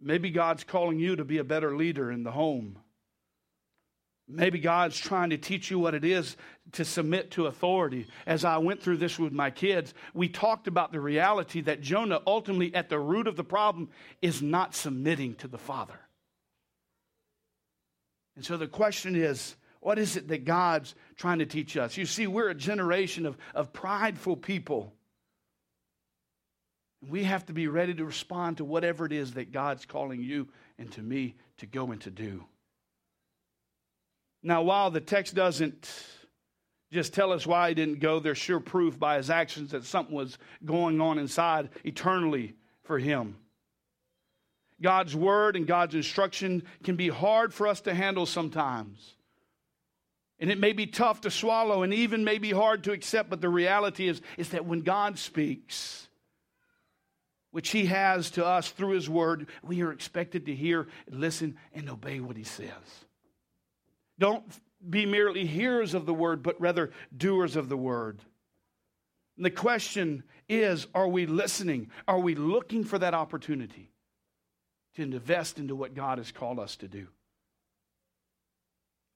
Maybe 0.00 0.30
God's 0.30 0.64
calling 0.64 0.98
you 0.98 1.16
to 1.16 1.24
be 1.24 1.38
a 1.38 1.44
better 1.44 1.76
leader 1.76 2.10
in 2.10 2.22
the 2.22 2.32
home. 2.32 2.78
Maybe 4.28 4.58
God's 4.58 4.98
trying 4.98 5.30
to 5.30 5.38
teach 5.38 5.70
you 5.70 5.78
what 5.78 5.94
it 5.94 6.04
is 6.04 6.36
to 6.72 6.84
submit 6.84 7.30
to 7.32 7.46
authority. 7.46 8.08
As 8.26 8.44
I 8.44 8.58
went 8.58 8.82
through 8.82 8.96
this 8.96 9.18
with 9.18 9.32
my 9.32 9.50
kids, 9.50 9.94
we 10.14 10.28
talked 10.28 10.66
about 10.66 10.90
the 10.90 11.00
reality 11.00 11.60
that 11.62 11.80
Jonah, 11.80 12.20
ultimately, 12.26 12.74
at 12.74 12.88
the 12.88 12.98
root 12.98 13.28
of 13.28 13.36
the 13.36 13.44
problem, 13.44 13.88
is 14.20 14.42
not 14.42 14.74
submitting 14.74 15.36
to 15.36 15.48
the 15.48 15.58
Father. 15.58 15.98
And 18.34 18.44
so 18.44 18.56
the 18.56 18.66
question 18.66 19.14
is 19.14 19.54
what 19.80 20.00
is 20.00 20.16
it 20.16 20.26
that 20.28 20.44
God's 20.44 20.96
trying 21.16 21.38
to 21.38 21.46
teach 21.46 21.76
us? 21.76 21.96
You 21.96 22.06
see, 22.06 22.26
we're 22.26 22.48
a 22.48 22.54
generation 22.54 23.24
of, 23.26 23.36
of 23.54 23.72
prideful 23.72 24.36
people. 24.36 24.92
We 27.08 27.22
have 27.22 27.46
to 27.46 27.52
be 27.52 27.68
ready 27.68 27.94
to 27.94 28.04
respond 28.04 28.56
to 28.56 28.64
whatever 28.64 29.06
it 29.06 29.12
is 29.12 29.34
that 29.34 29.52
God's 29.52 29.86
calling 29.86 30.20
you 30.20 30.48
and 30.76 30.90
to 30.92 31.02
me 31.02 31.36
to 31.58 31.66
go 31.66 31.92
and 31.92 32.00
to 32.00 32.10
do. 32.10 32.44
Now, 34.46 34.62
while 34.62 34.92
the 34.92 35.00
text 35.00 35.34
doesn't 35.34 35.90
just 36.92 37.12
tell 37.12 37.32
us 37.32 37.48
why 37.48 37.70
he 37.70 37.74
didn't 37.74 37.98
go, 37.98 38.20
there's 38.20 38.38
sure 38.38 38.60
proof 38.60 38.96
by 38.96 39.16
his 39.16 39.28
actions 39.28 39.72
that 39.72 39.82
something 39.82 40.14
was 40.14 40.38
going 40.64 41.00
on 41.00 41.18
inside 41.18 41.68
eternally 41.82 42.54
for 42.84 42.96
him. 43.00 43.38
God's 44.80 45.16
word 45.16 45.56
and 45.56 45.66
God's 45.66 45.96
instruction 45.96 46.62
can 46.84 46.94
be 46.94 47.08
hard 47.08 47.52
for 47.52 47.66
us 47.66 47.80
to 47.82 47.94
handle 47.94 48.24
sometimes. 48.24 49.14
And 50.38 50.48
it 50.48 50.60
may 50.60 50.72
be 50.72 50.86
tough 50.86 51.22
to 51.22 51.30
swallow 51.32 51.82
and 51.82 51.92
even 51.92 52.22
may 52.22 52.38
be 52.38 52.52
hard 52.52 52.84
to 52.84 52.92
accept, 52.92 53.28
but 53.28 53.40
the 53.40 53.48
reality 53.48 54.06
is, 54.06 54.20
is 54.36 54.50
that 54.50 54.64
when 54.64 54.82
God 54.82 55.18
speaks, 55.18 56.06
which 57.50 57.70
He 57.70 57.86
has 57.86 58.30
to 58.32 58.46
us 58.46 58.70
through 58.70 58.90
His 58.90 59.10
Word, 59.10 59.48
we 59.64 59.82
are 59.82 59.90
expected 59.90 60.46
to 60.46 60.54
hear, 60.54 60.86
listen, 61.10 61.56
and 61.74 61.90
obey 61.90 62.20
what 62.20 62.36
He 62.36 62.44
says. 62.44 63.05
Don't 64.18 64.44
be 64.88 65.06
merely 65.06 65.46
hearers 65.46 65.94
of 65.94 66.06
the 66.06 66.14
Word, 66.14 66.42
but 66.42 66.60
rather 66.60 66.90
doers 67.16 67.56
of 67.56 67.68
the 67.68 67.76
Word. 67.76 68.20
And 69.36 69.44
the 69.44 69.50
question 69.50 70.22
is 70.48 70.86
are 70.94 71.08
we 71.08 71.26
listening? 71.26 71.90
Are 72.06 72.18
we 72.18 72.34
looking 72.34 72.84
for 72.84 72.98
that 72.98 73.14
opportunity 73.14 73.90
to 74.94 75.02
invest 75.02 75.58
into 75.58 75.74
what 75.74 75.94
God 75.94 76.18
has 76.18 76.32
called 76.32 76.58
us 76.58 76.76
to 76.76 76.88
do? 76.88 77.08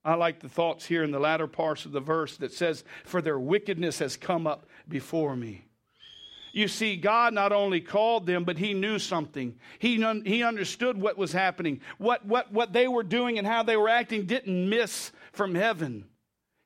I 0.04 0.14
like 0.14 0.40
the 0.40 0.48
thoughts 0.48 0.86
here 0.86 1.04
in 1.04 1.10
the 1.10 1.20
latter 1.20 1.46
parts 1.46 1.84
of 1.84 1.92
the 1.92 2.00
verse 2.00 2.36
that 2.38 2.52
says, 2.52 2.84
For 3.04 3.20
their 3.20 3.38
wickedness 3.38 3.98
has 3.98 4.16
come 4.16 4.46
up 4.46 4.66
before 4.88 5.36
me. 5.36 5.66
You 6.52 6.68
see, 6.68 6.96
God 6.96 7.34
not 7.34 7.52
only 7.52 7.80
called 7.80 8.26
them, 8.26 8.44
but 8.44 8.58
He 8.58 8.74
knew 8.74 8.98
something. 8.98 9.56
He, 9.78 9.96
he 10.24 10.42
understood 10.42 11.00
what 11.00 11.18
was 11.18 11.32
happening. 11.32 11.80
What, 11.98 12.24
what, 12.26 12.52
what 12.52 12.72
they 12.72 12.88
were 12.88 13.02
doing 13.02 13.38
and 13.38 13.46
how 13.46 13.62
they 13.62 13.76
were 13.76 13.88
acting 13.88 14.26
didn't 14.26 14.68
miss 14.68 15.12
from 15.32 15.54
heaven. 15.54 16.06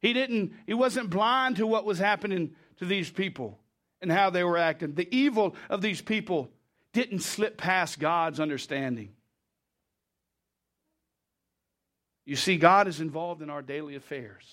He, 0.00 0.12
didn't, 0.12 0.52
he 0.66 0.74
wasn't 0.74 1.10
blind 1.10 1.56
to 1.56 1.66
what 1.66 1.84
was 1.84 1.98
happening 1.98 2.54
to 2.78 2.84
these 2.84 3.10
people 3.10 3.58
and 4.00 4.10
how 4.10 4.30
they 4.30 4.44
were 4.44 4.58
acting. 4.58 4.94
The 4.94 5.08
evil 5.14 5.56
of 5.70 5.80
these 5.80 6.00
people 6.00 6.50
didn't 6.92 7.20
slip 7.20 7.56
past 7.56 7.98
God's 7.98 8.40
understanding. 8.40 9.10
You 12.26 12.36
see, 12.36 12.56
God 12.56 12.88
is 12.88 13.00
involved 13.00 13.42
in 13.42 13.50
our 13.50 13.62
daily 13.62 13.96
affairs. 13.96 14.44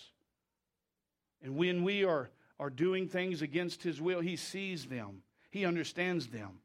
And 1.42 1.56
when 1.56 1.84
we 1.84 2.04
are, 2.04 2.30
are 2.62 2.70
doing 2.70 3.08
things 3.08 3.42
against 3.42 3.82
His 3.84 4.00
will, 4.00 4.22
He 4.22 4.38
sees 4.38 4.86
them, 4.86 5.24
He 5.50 5.66
understands 5.66 6.28
them. 6.28 6.60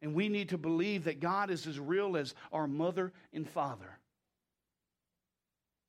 And 0.00 0.14
we 0.14 0.28
need 0.28 0.50
to 0.50 0.58
believe 0.58 1.04
that 1.04 1.20
God 1.20 1.50
is 1.50 1.66
as 1.66 1.80
real 1.80 2.16
as 2.16 2.34
our 2.52 2.68
mother 2.68 3.12
and 3.32 3.48
father. 3.48 3.98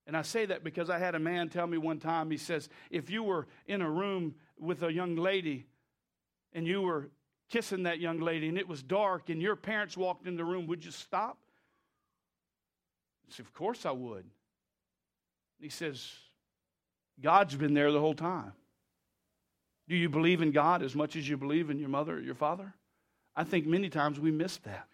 And 0.08 0.16
I 0.16 0.22
say 0.22 0.46
that 0.46 0.64
because 0.64 0.90
I 0.90 0.98
had 0.98 1.14
a 1.14 1.20
man 1.20 1.50
tell 1.50 1.68
me 1.68 1.78
one 1.78 2.00
time, 2.00 2.32
he 2.32 2.38
says, 2.38 2.70
if 2.90 3.10
you 3.10 3.22
were 3.22 3.46
in 3.68 3.82
a 3.82 3.90
room 3.90 4.36
with 4.58 4.82
a 4.82 4.92
young 4.92 5.18
lady 5.18 5.66
and 6.54 6.66
you 6.66 6.82
were 6.82 7.10
kissing 7.50 7.84
that 7.84 8.00
young 8.00 8.22
lady 8.22 8.48
and 8.48 8.58
it 8.58 8.68
was 8.68 8.82
dark 8.82 9.30
and 9.30 9.42
your 9.42 9.58
parents 9.58 9.98
walked 9.98 10.26
in 10.26 10.38
the 10.38 10.46
room, 10.46 10.66
would 10.68 10.84
you 10.84 10.92
stop? 10.92 11.38
I 13.30 13.34
said, 13.34 13.46
Of 13.46 13.54
course 13.54 13.86
I 13.86 13.92
would. 13.92 14.26
He 15.60 15.70
says, 15.70 16.10
God's 17.22 17.56
been 17.56 17.74
there 17.74 17.92
the 17.92 18.00
whole 18.00 18.14
time. 18.14 18.54
Do 19.88 19.96
you 19.96 20.10
believe 20.10 20.42
in 20.42 20.52
God 20.52 20.84
as 20.84 20.96
much 20.96 21.16
as 21.16 21.28
you 21.28 21.38
believe 21.38 21.70
in 21.70 21.80
your 21.80 21.90
mother 21.90 22.18
or 22.18 22.22
your 22.22 22.36
father? 22.36 22.74
I 23.36 23.44
think 23.44 23.66
many 23.66 23.90
times 23.90 24.20
we 24.20 24.32
miss 24.32 24.58
that. 24.58 24.88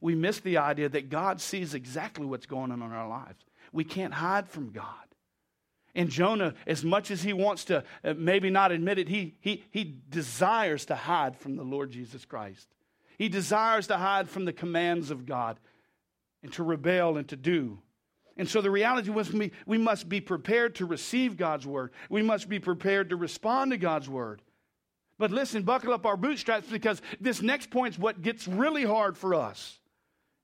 We 0.00 0.14
miss 0.14 0.40
the 0.40 0.58
idea 0.58 0.88
that 0.88 1.10
God 1.10 1.40
sees 1.40 1.74
exactly 1.74 2.26
what's 2.26 2.46
going 2.46 2.72
on 2.72 2.82
in 2.82 2.92
our 2.92 3.08
lives. 3.08 3.44
We 3.72 3.84
can't 3.84 4.14
hide 4.14 4.48
from 4.48 4.70
God. 4.70 4.92
And 5.94 6.10
Jonah, 6.10 6.54
as 6.66 6.84
much 6.84 7.10
as 7.10 7.22
he 7.22 7.32
wants 7.32 7.64
to 7.64 7.82
uh, 8.04 8.14
maybe 8.16 8.50
not 8.50 8.72
admit 8.72 8.98
it, 8.98 9.08
he, 9.08 9.34
he, 9.40 9.64
he 9.70 10.00
desires 10.08 10.84
to 10.86 10.94
hide 10.94 11.36
from 11.36 11.56
the 11.56 11.64
Lord 11.64 11.90
Jesus 11.90 12.24
Christ. 12.24 12.68
He 13.16 13.28
desires 13.28 13.88
to 13.88 13.96
hide 13.96 14.28
from 14.28 14.44
the 14.44 14.52
commands 14.52 15.10
of 15.10 15.26
God 15.26 15.58
and 16.42 16.52
to 16.52 16.62
rebel 16.62 17.16
and 17.16 17.26
to 17.28 17.36
do. 17.36 17.80
And 18.38 18.48
so 18.48 18.60
the 18.60 18.70
reality 18.70 19.10
was 19.10 19.32
we, 19.32 19.50
we 19.66 19.78
must 19.78 20.08
be 20.08 20.20
prepared 20.20 20.76
to 20.76 20.86
receive 20.86 21.36
God's 21.36 21.66
word. 21.66 21.90
We 22.08 22.22
must 22.22 22.48
be 22.48 22.60
prepared 22.60 23.10
to 23.10 23.16
respond 23.16 23.72
to 23.72 23.76
God's 23.76 24.08
word. 24.08 24.40
But 25.18 25.32
listen, 25.32 25.64
buckle 25.64 25.92
up 25.92 26.06
our 26.06 26.16
bootstraps 26.16 26.68
because 26.68 27.02
this 27.20 27.42
next 27.42 27.70
point 27.70 27.94
is 27.94 28.00
what 28.00 28.22
gets 28.22 28.46
really 28.46 28.84
hard 28.84 29.18
for 29.18 29.34
us. 29.34 29.80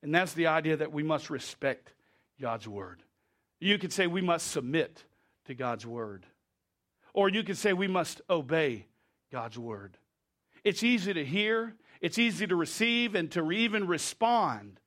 And 0.03 0.13
that's 0.13 0.33
the 0.33 0.49
idea 0.49 0.77
that 0.77 0.93
we 0.93 1.05
must 1.05 1.31
respect 1.31 1.93
God's 2.41 2.67
word. 2.67 3.01
You 3.61 3.79
could 3.79 3.93
say 3.93 4.09
we 4.09 4.21
must 4.21 4.51
submit 4.51 5.05
to 5.47 5.55
God's 5.55 5.87
word. 5.87 6.27
Or 7.15 7.29
you 7.29 7.45
could 7.45 7.57
say 7.57 7.73
we 7.73 7.87
must 7.87 8.21
obey 8.29 8.87
God's 9.31 9.57
word. 9.57 9.97
It's 10.65 10.83
easy 10.83 11.15
to 11.15 11.25
hear, 11.25 11.75
it's 12.01 12.19
easy 12.19 12.47
to 12.49 12.57
receive, 12.57 13.15
and 13.15 13.31
to 13.33 13.53
even 13.53 13.87
respond. 13.87 14.81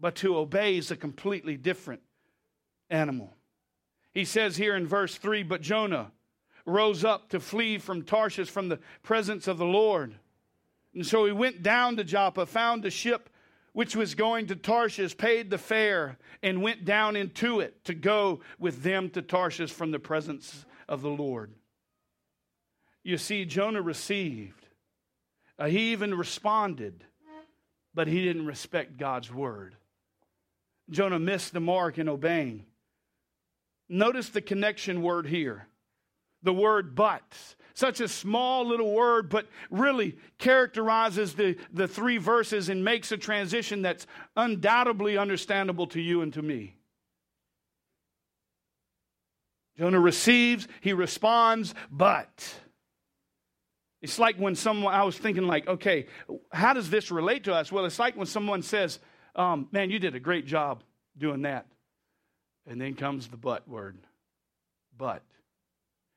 But 0.00 0.14
to 0.16 0.38
obey 0.38 0.78
is 0.78 0.90
a 0.90 0.96
completely 0.96 1.58
different 1.58 2.00
animal. 2.90 3.34
He 4.12 4.24
says 4.24 4.56
here 4.56 4.76
in 4.76 4.86
verse 4.86 5.16
3 5.16 5.42
But 5.42 5.62
Jonah 5.62 6.12
rose 6.66 7.04
up 7.04 7.30
to 7.30 7.40
flee 7.40 7.78
from 7.78 8.02
Tarshish 8.02 8.50
from 8.50 8.68
the 8.68 8.80
presence 9.02 9.48
of 9.48 9.58
the 9.58 9.64
Lord. 9.64 10.14
And 10.94 11.06
so 11.06 11.24
he 11.24 11.32
went 11.32 11.62
down 11.62 11.96
to 11.96 12.04
Joppa, 12.04 12.46
found 12.46 12.84
a 12.84 12.90
ship 12.90 13.30
which 13.72 13.94
was 13.94 14.14
going 14.14 14.46
to 14.48 14.56
Tarshish, 14.56 15.16
paid 15.16 15.50
the 15.50 15.58
fare, 15.58 16.18
and 16.42 16.62
went 16.62 16.84
down 16.84 17.14
into 17.14 17.60
it 17.60 17.84
to 17.84 17.94
go 17.94 18.40
with 18.58 18.82
them 18.82 19.10
to 19.10 19.22
Tarshish 19.22 19.70
from 19.70 19.92
the 19.92 19.98
presence 19.98 20.64
of 20.88 21.02
the 21.02 21.10
Lord. 21.10 21.52
You 23.04 23.18
see, 23.18 23.44
Jonah 23.44 23.82
received, 23.82 24.66
uh, 25.58 25.66
he 25.66 25.92
even 25.92 26.14
responded, 26.14 27.04
but 27.94 28.08
he 28.08 28.24
didn't 28.24 28.46
respect 28.46 28.96
God's 28.96 29.32
word. 29.32 29.76
Jonah 30.90 31.18
missed 31.18 31.52
the 31.52 31.60
mark 31.60 31.98
in 31.98 32.08
obeying. 32.08 32.64
Notice 33.88 34.28
the 34.28 34.40
connection 34.40 35.02
word 35.02 35.26
here 35.26 35.68
the 36.42 36.52
word 36.52 36.94
but. 36.94 37.36
Such 37.74 38.00
a 38.00 38.08
small 38.08 38.66
little 38.66 38.92
word, 38.92 39.28
but 39.28 39.46
really 39.70 40.16
characterizes 40.38 41.34
the, 41.34 41.56
the 41.72 41.86
three 41.86 42.18
verses 42.18 42.68
and 42.68 42.84
makes 42.84 43.12
a 43.12 43.16
transition 43.16 43.82
that's 43.82 44.06
undoubtedly 44.36 45.16
understandable 45.16 45.86
to 45.88 46.00
you 46.00 46.22
and 46.22 46.32
to 46.34 46.42
me. 46.42 46.74
Jonah 49.78 50.00
receives, 50.00 50.66
he 50.80 50.92
responds, 50.92 51.72
but. 51.90 52.54
It's 54.02 54.18
like 54.18 54.36
when 54.36 54.56
someone, 54.56 54.92
I 54.92 55.04
was 55.04 55.16
thinking, 55.16 55.46
like, 55.46 55.68
okay, 55.68 56.06
how 56.52 56.72
does 56.72 56.90
this 56.90 57.12
relate 57.12 57.44
to 57.44 57.54
us? 57.54 57.70
Well, 57.70 57.84
it's 57.84 57.98
like 57.98 58.16
when 58.16 58.26
someone 58.26 58.62
says, 58.62 58.98
um, 59.36 59.68
man, 59.70 59.90
you 59.90 60.00
did 60.00 60.16
a 60.16 60.20
great 60.20 60.46
job 60.46 60.82
doing 61.16 61.42
that. 61.42 61.66
And 62.68 62.80
then 62.80 62.94
comes 62.94 63.28
the 63.28 63.36
but 63.36 63.66
word. 63.68 63.96
But. 64.96 65.22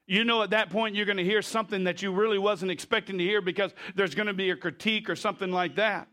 You 0.05 0.25
know, 0.25 0.43
at 0.43 0.49
that 0.49 0.69
point, 0.69 0.95
you're 0.95 1.05
going 1.05 1.17
to 1.17 1.23
hear 1.23 1.41
something 1.41 1.85
that 1.85 2.01
you 2.01 2.11
really 2.11 2.37
wasn't 2.37 2.71
expecting 2.71 3.17
to 3.17 3.23
hear 3.23 3.41
because 3.41 3.71
there's 3.95 4.15
going 4.15 4.27
to 4.27 4.33
be 4.33 4.49
a 4.49 4.55
critique 4.55 5.09
or 5.09 5.15
something 5.15 5.51
like 5.51 5.75
that. 5.75 6.09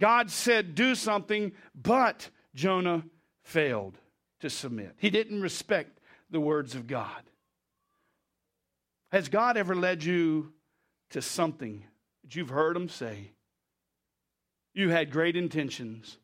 God 0.00 0.30
said, 0.30 0.74
do 0.74 0.94
something, 0.94 1.52
but 1.74 2.30
Jonah 2.54 3.04
failed 3.42 3.98
to 4.40 4.48
submit. 4.48 4.94
He 4.96 5.10
didn't 5.10 5.42
respect 5.42 6.00
the 6.30 6.40
words 6.40 6.74
of 6.74 6.86
God. 6.86 7.22
Has 9.12 9.28
God 9.28 9.56
ever 9.56 9.74
led 9.74 10.02
you 10.02 10.52
to 11.10 11.22
something 11.22 11.84
that 12.22 12.34
you've 12.34 12.48
heard 12.48 12.76
him 12.76 12.88
say 12.88 13.30
you 14.72 14.88
had 14.88 15.12
great 15.12 15.36
intentions, 15.36 16.18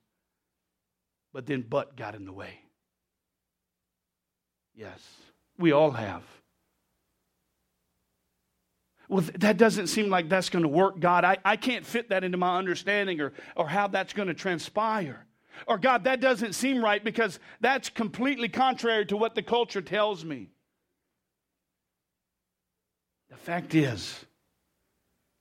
but 1.32 1.46
then 1.46 1.64
but 1.68 1.96
got 1.96 2.16
in 2.16 2.24
the 2.24 2.32
way. 2.32 2.58
Yes, 4.74 5.00
we 5.58 5.72
all 5.72 5.90
have. 5.90 6.22
Well, 9.08 9.24
that 9.38 9.56
doesn't 9.56 9.88
seem 9.88 10.08
like 10.08 10.28
that's 10.28 10.50
going 10.50 10.62
to 10.62 10.68
work, 10.68 11.00
God. 11.00 11.24
I, 11.24 11.38
I 11.44 11.56
can't 11.56 11.84
fit 11.84 12.10
that 12.10 12.22
into 12.22 12.38
my 12.38 12.56
understanding 12.56 13.20
or, 13.20 13.32
or 13.56 13.68
how 13.68 13.88
that's 13.88 14.12
going 14.12 14.28
to 14.28 14.34
transpire. 14.34 15.26
Or, 15.66 15.78
God, 15.78 16.04
that 16.04 16.20
doesn't 16.20 16.54
seem 16.54 16.82
right 16.82 17.02
because 17.02 17.40
that's 17.60 17.90
completely 17.90 18.48
contrary 18.48 19.04
to 19.06 19.16
what 19.16 19.34
the 19.34 19.42
culture 19.42 19.82
tells 19.82 20.24
me. 20.24 20.48
The 23.30 23.36
fact 23.36 23.74
is, 23.74 24.24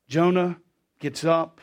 Jonah 0.07 0.57
gets 0.99 1.23
up 1.23 1.61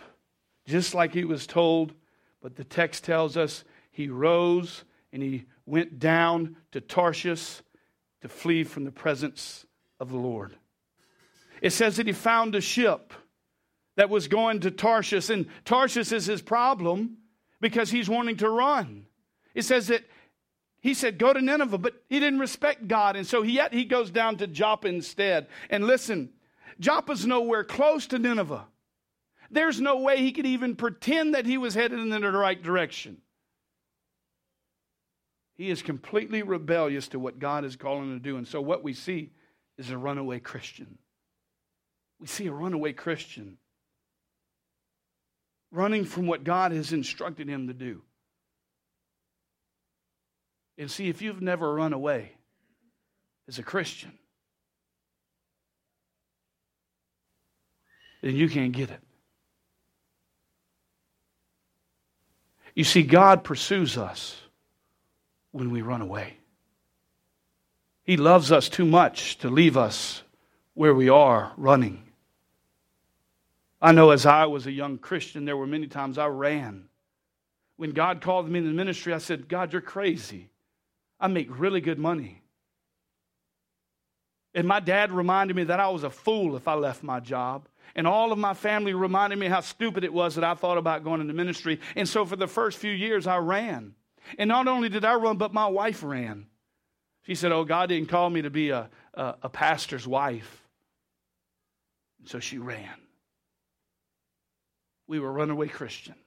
just 0.66 0.94
like 0.94 1.12
he 1.12 1.24
was 1.24 1.46
told. 1.46 1.92
But 2.40 2.54
the 2.54 2.64
text 2.64 3.04
tells 3.04 3.36
us 3.36 3.64
he 3.90 4.08
rose 4.08 4.84
and 5.12 5.22
he 5.22 5.46
went 5.66 5.98
down 5.98 6.56
to 6.72 6.80
Tarshish 6.80 7.60
to 8.22 8.28
flee 8.28 8.64
from 8.64 8.84
the 8.84 8.92
presence 8.92 9.66
of 10.00 10.10
the 10.10 10.16
Lord. 10.16 10.56
It 11.60 11.70
says 11.70 11.96
that 11.96 12.06
he 12.06 12.12
found 12.12 12.54
a 12.54 12.60
ship 12.60 13.12
that 13.96 14.10
was 14.10 14.28
going 14.28 14.60
to 14.60 14.70
Tarshish, 14.70 15.30
and 15.30 15.46
Tarshish 15.64 16.12
is 16.12 16.26
his 16.26 16.42
problem 16.42 17.18
because 17.60 17.90
he's 17.90 18.08
wanting 18.08 18.36
to 18.38 18.48
run. 18.48 19.06
It 19.54 19.62
says 19.62 19.88
that 19.88 20.04
he 20.80 20.94
said, 20.94 21.18
Go 21.18 21.32
to 21.32 21.40
Nineveh, 21.40 21.78
but 21.78 21.94
he 22.08 22.20
didn't 22.20 22.38
respect 22.38 22.86
God, 22.86 23.16
and 23.16 23.26
so 23.26 23.42
he, 23.42 23.52
yet 23.52 23.72
he 23.72 23.84
goes 23.84 24.10
down 24.10 24.36
to 24.36 24.46
Joppa 24.46 24.86
instead. 24.86 25.48
And 25.70 25.86
listen, 25.86 26.30
Joppa's 26.78 27.26
nowhere 27.26 27.64
close 27.64 28.06
to 28.08 28.18
Nineveh. 28.18 28.66
There's 29.50 29.80
no 29.80 30.00
way 30.00 30.18
he 30.18 30.32
could 30.32 30.46
even 30.46 30.76
pretend 30.76 31.34
that 31.34 31.46
he 31.46 31.56
was 31.56 31.74
headed 31.74 31.98
in 31.98 32.10
the 32.10 32.20
right 32.20 32.60
direction. 32.60 33.18
He 35.56 35.70
is 35.70 35.82
completely 35.82 36.42
rebellious 36.42 37.08
to 37.08 37.18
what 37.18 37.38
God 37.38 37.64
is 37.64 37.76
calling 37.76 38.10
him 38.10 38.18
to 38.18 38.22
do. 38.22 38.36
And 38.36 38.46
so 38.46 38.60
what 38.60 38.84
we 38.84 38.92
see 38.92 39.30
is 39.78 39.90
a 39.90 39.96
runaway 39.96 40.38
Christian. 40.38 40.98
We 42.20 42.26
see 42.26 42.46
a 42.46 42.52
runaway 42.52 42.92
Christian 42.92 43.56
running 45.72 46.04
from 46.04 46.26
what 46.26 46.44
God 46.44 46.72
has 46.72 46.92
instructed 46.92 47.48
him 47.48 47.68
to 47.68 47.74
do. 47.74 48.02
And 50.78 50.90
see, 50.90 51.08
if 51.08 51.22
you've 51.22 51.42
never 51.42 51.74
run 51.74 51.94
away 51.94 52.32
as 53.48 53.58
a 53.58 53.62
Christian, 53.62 54.12
then 58.22 58.36
you 58.36 58.48
can't 58.48 58.72
get 58.72 58.90
it. 58.90 59.00
You 62.74 62.84
see, 62.84 63.02
God 63.02 63.42
pursues 63.42 63.96
us 63.96 64.36
when 65.52 65.70
we 65.70 65.82
run 65.82 66.02
away. 66.02 66.36
He 68.02 68.16
loves 68.16 68.52
us 68.52 68.68
too 68.68 68.86
much 68.86 69.38
to 69.38 69.48
leave 69.48 69.76
us 69.76 70.22
where 70.74 70.94
we 70.94 71.08
are 71.08 71.52
running. 71.56 72.02
I 73.80 73.92
know 73.92 74.10
as 74.10 74.26
I 74.26 74.46
was 74.46 74.66
a 74.66 74.72
young 74.72 74.98
Christian, 74.98 75.44
there 75.44 75.56
were 75.56 75.66
many 75.66 75.86
times 75.86 76.18
I 76.18 76.26
ran. 76.26 76.88
When 77.76 77.90
God 77.90 78.20
called 78.20 78.48
me 78.48 78.58
in 78.58 78.66
the 78.66 78.72
ministry, 78.72 79.12
I 79.12 79.18
said, 79.18 79.48
God, 79.48 79.72
you're 79.72 79.82
crazy. 79.82 80.50
I 81.18 81.28
make 81.28 81.48
really 81.58 81.80
good 81.80 81.98
money. 81.98 82.42
And 84.54 84.66
my 84.66 84.80
dad 84.80 85.12
reminded 85.12 85.54
me 85.54 85.64
that 85.64 85.80
I 85.80 85.88
was 85.88 86.02
a 86.02 86.10
fool 86.10 86.56
if 86.56 86.66
I 86.66 86.74
left 86.74 87.02
my 87.02 87.20
job. 87.20 87.68
And 87.94 88.06
all 88.06 88.32
of 88.32 88.38
my 88.38 88.54
family 88.54 88.94
reminded 88.94 89.38
me 89.38 89.48
how 89.48 89.60
stupid 89.60 90.04
it 90.04 90.12
was 90.12 90.34
that 90.34 90.44
I 90.44 90.54
thought 90.54 90.78
about 90.78 91.04
going 91.04 91.20
into 91.20 91.34
ministry. 91.34 91.80
And 91.94 92.08
so 92.08 92.24
for 92.24 92.36
the 92.36 92.46
first 92.46 92.78
few 92.78 92.90
years, 92.90 93.26
I 93.26 93.36
ran. 93.38 93.94
And 94.38 94.48
not 94.48 94.68
only 94.68 94.88
did 94.88 95.04
I 95.04 95.14
run, 95.14 95.36
but 95.36 95.52
my 95.52 95.66
wife 95.66 96.02
ran. 96.02 96.46
She 97.22 97.34
said, 97.34 97.52
Oh, 97.52 97.64
God 97.64 97.88
didn't 97.88 98.08
call 98.08 98.30
me 98.30 98.42
to 98.42 98.50
be 98.50 98.70
a, 98.70 98.88
a, 99.14 99.34
a 99.42 99.48
pastor's 99.48 100.06
wife. 100.06 100.62
And 102.20 102.28
so 102.28 102.40
she 102.40 102.58
ran. 102.58 102.88
We 105.08 105.20
were 105.20 105.32
runaway 105.32 105.68
Christians. 105.68 106.18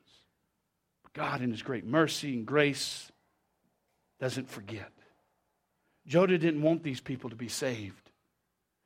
But 1.04 1.14
God, 1.14 1.42
in 1.42 1.52
His 1.52 1.62
great 1.62 1.86
mercy 1.86 2.34
and 2.34 2.46
grace, 2.46 3.12
doesn't 4.20 4.50
forget. 4.50 4.92
Jonah 6.06 6.38
didn't 6.38 6.62
want 6.62 6.84
these 6.84 7.00
people 7.00 7.30
to 7.30 7.36
be 7.36 7.48
saved. 7.48 8.10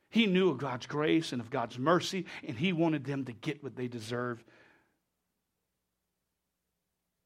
He 0.09 0.27
knew 0.27 0.49
of 0.49 0.59
God's 0.59 0.85
grace 0.85 1.31
and 1.31 1.41
of 1.41 1.49
God's 1.49 1.79
mercy, 1.79 2.25
and 2.47 2.55
he 2.55 2.71
wanted 2.71 3.03
them 3.03 3.25
to 3.25 3.33
get 3.33 3.63
what 3.63 3.75
they 3.75 3.87
deserve. 3.87 4.43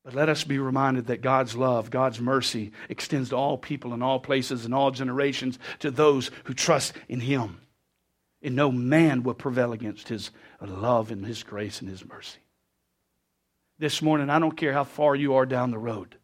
But 0.07 0.15
let 0.15 0.29
us 0.29 0.45
be 0.45 0.57
reminded 0.57 1.07
that 1.07 1.21
God's 1.21 1.53
love, 1.53 1.91
God's 1.91 2.21
mercy 2.21 2.71
extends 2.87 3.31
to 3.31 3.35
all 3.35 3.57
people 3.57 3.93
in 3.93 4.01
all 4.01 4.21
places 4.21 4.63
and 4.63 4.73
all 4.73 4.89
generations 4.89 5.59
to 5.79 5.91
those 5.91 6.31
who 6.45 6.53
trust 6.53 6.93
in 7.09 7.19
Him. 7.19 7.59
And 8.41 8.55
no 8.55 8.71
man 8.71 9.23
will 9.23 9.33
prevail 9.33 9.73
against 9.73 10.07
His 10.07 10.31
love 10.61 11.11
and 11.11 11.25
His 11.25 11.43
grace 11.43 11.81
and 11.81 11.89
His 11.89 12.05
mercy. 12.07 12.39
This 13.79 14.01
morning, 14.01 14.29
I 14.29 14.39
don't 14.39 14.55
care 14.55 14.71
how 14.71 14.85
far 14.85 15.13
you 15.13 15.33
are 15.33 15.45
down 15.45 15.71
the 15.71 15.77
road. 15.77 16.15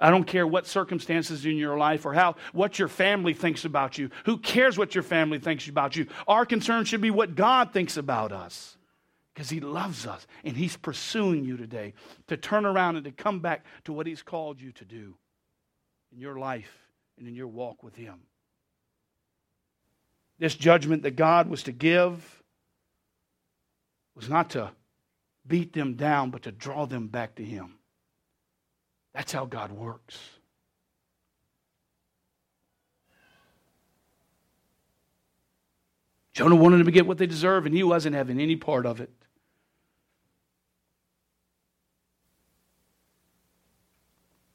I 0.00 0.08
don't 0.08 0.24
care 0.24 0.46
what 0.46 0.66
circumstances 0.66 1.44
in 1.44 1.58
your 1.58 1.76
life 1.76 2.06
or 2.06 2.14
how 2.14 2.36
what 2.54 2.78
your 2.78 2.88
family 2.88 3.34
thinks 3.34 3.66
about 3.66 3.98
you. 3.98 4.08
Who 4.24 4.38
cares 4.38 4.78
what 4.78 4.94
your 4.94 5.04
family 5.04 5.38
thinks 5.38 5.68
about 5.68 5.94
you? 5.94 6.06
Our 6.26 6.46
concern 6.46 6.86
should 6.86 7.02
be 7.02 7.10
what 7.10 7.34
God 7.34 7.70
thinks 7.70 7.98
about 7.98 8.32
us 8.32 8.78
because 9.34 9.50
He 9.50 9.60
loves 9.60 10.06
us 10.06 10.26
and 10.44 10.56
He's 10.56 10.76
pursuing 10.76 11.44
you 11.44 11.56
today 11.56 11.94
to 12.28 12.36
turn 12.36 12.64
around 12.64 12.96
and 12.96 13.04
to 13.04 13.10
come 13.10 13.40
back 13.40 13.64
to 13.84 13.92
what 13.92 14.06
He's 14.06 14.22
called 14.22 14.60
you 14.60 14.72
to 14.72 14.84
do 14.84 15.14
in 16.12 16.20
your 16.20 16.38
life 16.38 16.72
and 17.18 17.26
in 17.26 17.34
your 17.34 17.48
walk 17.48 17.82
with 17.82 17.96
Him. 17.96 18.20
This 20.38 20.54
judgment 20.54 21.02
that 21.02 21.16
God 21.16 21.48
was 21.48 21.64
to 21.64 21.72
give 21.72 22.42
was 24.14 24.28
not 24.28 24.50
to 24.50 24.70
beat 25.46 25.72
them 25.72 25.94
down, 25.94 26.30
but 26.30 26.42
to 26.42 26.52
draw 26.52 26.86
them 26.86 27.08
back 27.08 27.34
to 27.36 27.44
Him. 27.44 27.74
That's 29.12 29.32
how 29.32 29.44
God 29.44 29.72
works. 29.72 30.18
Jonah 36.34 36.56
wanted 36.56 36.78
them 36.78 36.86
to 36.86 36.92
get 36.92 37.06
what 37.06 37.16
they 37.16 37.26
deserve, 37.26 37.64
and 37.64 37.74
he 37.74 37.84
wasn't 37.84 38.16
having 38.16 38.40
any 38.40 38.56
part 38.56 38.86
of 38.86 39.00
it. 39.00 39.10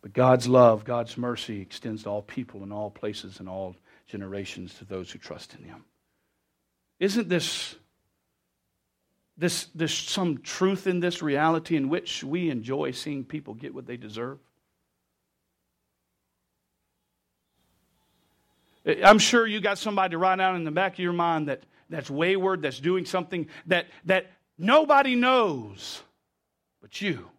But 0.01 0.13
God's 0.13 0.47
love, 0.47 0.83
God's 0.83 1.17
mercy 1.17 1.61
extends 1.61 2.03
to 2.03 2.09
all 2.09 2.21
people 2.21 2.63
in 2.63 2.71
all 2.71 2.89
places 2.89 3.39
and 3.39 3.47
all 3.47 3.75
generations 4.07 4.73
to 4.75 4.85
those 4.85 5.11
who 5.11 5.19
trust 5.19 5.55
in 5.55 5.63
Him. 5.63 5.85
Isn't 6.99 7.29
this, 7.29 7.75
this, 9.37 9.67
this 9.75 9.93
some 9.93 10.39
truth 10.39 10.87
in 10.87 10.99
this 10.99 11.21
reality 11.21 11.75
in 11.75 11.89
which 11.89 12.23
we 12.23 12.49
enjoy 12.49 12.91
seeing 12.91 13.23
people 13.23 13.53
get 13.53 13.73
what 13.73 13.85
they 13.85 13.97
deserve? 13.97 14.39
I'm 19.03 19.19
sure 19.19 19.45
you 19.47 19.59
got 19.59 19.77
somebody 19.77 20.15
right 20.15 20.35
down 20.35 20.55
in 20.55 20.63
the 20.63 20.71
back 20.71 20.93
of 20.93 20.99
your 20.99 21.13
mind 21.13 21.47
that, 21.47 21.63
that's 21.89 22.09
wayward, 22.09 22.61
that's 22.61 22.79
doing 22.79 23.05
something 23.05 23.47
that, 23.67 23.87
that 24.05 24.31
nobody 24.57 25.15
knows 25.15 26.01
but 26.81 27.01
you. 27.01 27.29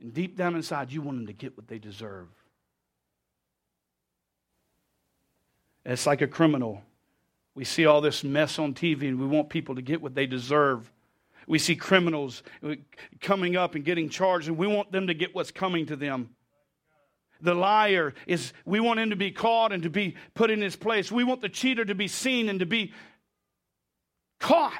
And 0.00 0.12
deep 0.12 0.36
down 0.36 0.56
inside, 0.56 0.90
you 0.90 1.02
want 1.02 1.18
them 1.18 1.26
to 1.26 1.32
get 1.32 1.56
what 1.56 1.68
they 1.68 1.78
deserve. 1.78 2.28
it's 5.84 6.06
like 6.06 6.20
a 6.20 6.26
criminal. 6.26 6.82
We 7.54 7.64
see 7.64 7.86
all 7.86 8.00
this 8.00 8.22
mess 8.22 8.58
on 8.58 8.74
TV 8.74 9.08
and 9.08 9.18
we 9.18 9.26
want 9.26 9.48
people 9.48 9.74
to 9.74 9.82
get 9.82 10.00
what 10.00 10.14
they 10.14 10.26
deserve. 10.26 10.90
We 11.46 11.58
see 11.58 11.74
criminals 11.74 12.42
coming 13.20 13.56
up 13.56 13.74
and 13.74 13.84
getting 13.84 14.08
charged, 14.08 14.46
and 14.46 14.56
we 14.56 14.66
want 14.66 14.92
them 14.92 15.08
to 15.08 15.14
get 15.14 15.34
what's 15.34 15.50
coming 15.50 15.86
to 15.86 15.96
them. 15.96 16.30
The 17.42 17.54
liar 17.54 18.14
is, 18.26 18.52
we 18.64 18.80
want 18.80 19.00
him 19.00 19.10
to 19.10 19.16
be 19.16 19.30
caught 19.30 19.72
and 19.72 19.82
to 19.82 19.90
be 19.90 20.16
put 20.34 20.50
in 20.50 20.60
his 20.60 20.76
place. 20.76 21.10
We 21.10 21.24
want 21.24 21.40
the 21.40 21.48
cheater 21.48 21.84
to 21.84 21.94
be 21.94 22.08
seen 22.08 22.48
and 22.48 22.60
to 22.60 22.66
be 22.66 22.92
caught 24.38 24.72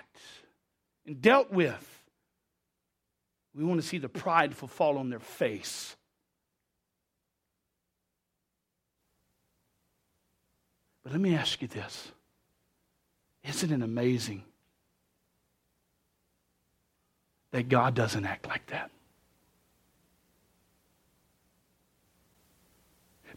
and 1.07 1.20
dealt 1.20 1.51
with. 1.51 1.87
We 3.55 3.64
want 3.64 3.81
to 3.81 3.87
see 3.87 3.99
the 3.99 4.09
prideful 4.09 4.68
fall 4.68 4.99
on 4.99 5.11
their 5.11 5.20
face. 5.20 5.96
But 11.03 11.12
let 11.12 11.20
me 11.20 11.35
ask 11.35 11.61
you 11.62 11.68
this 11.68 12.12
Isn't 13.44 13.73
it 13.73 13.83
amazing 13.83 14.44
that 17.53 17.68
God 17.68 17.94
doesn't 17.94 18.25
act 18.25 18.46
like 18.46 18.66
that? 18.68 18.90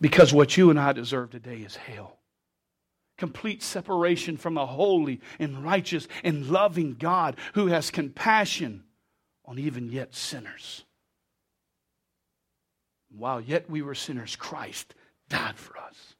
Because 0.03 0.33
what 0.33 0.57
you 0.57 0.69
and 0.69 0.77
I 0.77 0.91
deserve 0.91 1.29
today 1.29 1.59
is 1.59 1.77
hell. 1.77 2.19
Complete 3.17 3.63
separation 3.63 4.35
from 4.35 4.57
a 4.57 4.65
holy 4.65 5.21
and 5.39 5.63
righteous 5.63 6.09
and 6.25 6.49
loving 6.49 6.95
God 6.95 7.37
who 7.53 7.67
has 7.67 7.89
compassion 7.89 8.83
on 9.45 9.57
even 9.57 9.89
yet 9.89 10.13
sinners. 10.13 10.83
While 13.15 13.39
yet 13.39 13.69
we 13.69 13.81
were 13.81 13.95
sinners, 13.95 14.35
Christ 14.35 14.93
died 15.29 15.55
for 15.55 15.77
us. 15.77 16.15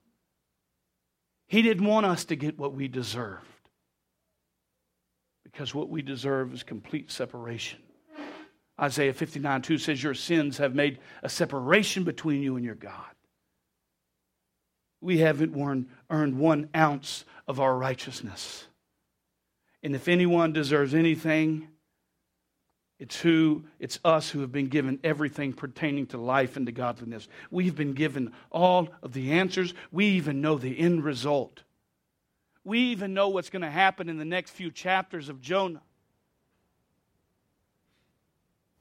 He 1.48 1.62
didn't 1.62 1.86
want 1.86 2.06
us 2.06 2.24
to 2.26 2.38
get 2.38 2.58
what 2.58 2.74
we 2.74 2.88
deserved 2.88 3.46
because 5.44 5.76
what 5.76 5.90
we 5.90 6.02
deserve 6.02 6.54
is 6.54 6.64
complete 6.64 7.12
separation. 7.12 7.80
Isaiah 8.80 9.12
59 9.12 9.62
2 9.62 9.78
says, 9.78 10.02
Your 10.02 10.14
sins 10.14 10.58
have 10.60 10.74
made 10.74 11.00
a 11.22 11.28
separation 11.28 12.06
between 12.06 12.42
you 12.42 12.56
and 12.56 12.64
your 12.64 12.76
God. 12.76 13.14
We 15.04 15.18
haven't 15.18 15.88
earned 16.10 16.40
one 16.40 16.70
ounce 16.76 17.26
of 17.48 17.60
our 17.60 17.78
righteousness. 17.78 18.66
And 19.84 19.96
if 19.96 20.08
anyone 20.08 20.54
deserves 20.54 20.94
anything, 20.94 21.68
it's 23.00 23.20
who, 23.20 23.66
it's 23.80 24.00
us 24.06 24.30
who 24.30 24.40
have 24.40 24.54
been 24.54 24.70
given 24.70 25.00
everything 25.04 25.52
pertaining 25.52 26.08
to 26.08 26.18
life 26.18 26.56
and 26.56 26.66
to 26.68 26.72
godliness. 26.72 27.28
We've 27.52 27.76
been 27.76 27.92
given 27.94 28.32
all 28.50 28.88
of 29.02 29.12
the 29.12 29.34
answers. 29.34 29.74
We 29.92 30.06
even 30.06 30.40
know 30.40 30.58
the 30.58 30.80
end 30.80 31.04
result. 31.04 31.64
We 32.64 32.80
even 32.92 33.14
know 33.14 33.28
what's 33.28 33.50
going 33.50 33.64
to 33.64 33.70
happen 33.70 34.08
in 34.08 34.18
the 34.18 34.24
next 34.24 34.52
few 34.52 34.72
chapters 34.72 35.28
of 35.28 35.42
Jonah. 35.42 35.82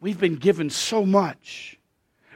We've 0.01 0.21
been 0.21 0.37
given 0.37 0.71
so 0.71 1.05
much. 1.05 1.81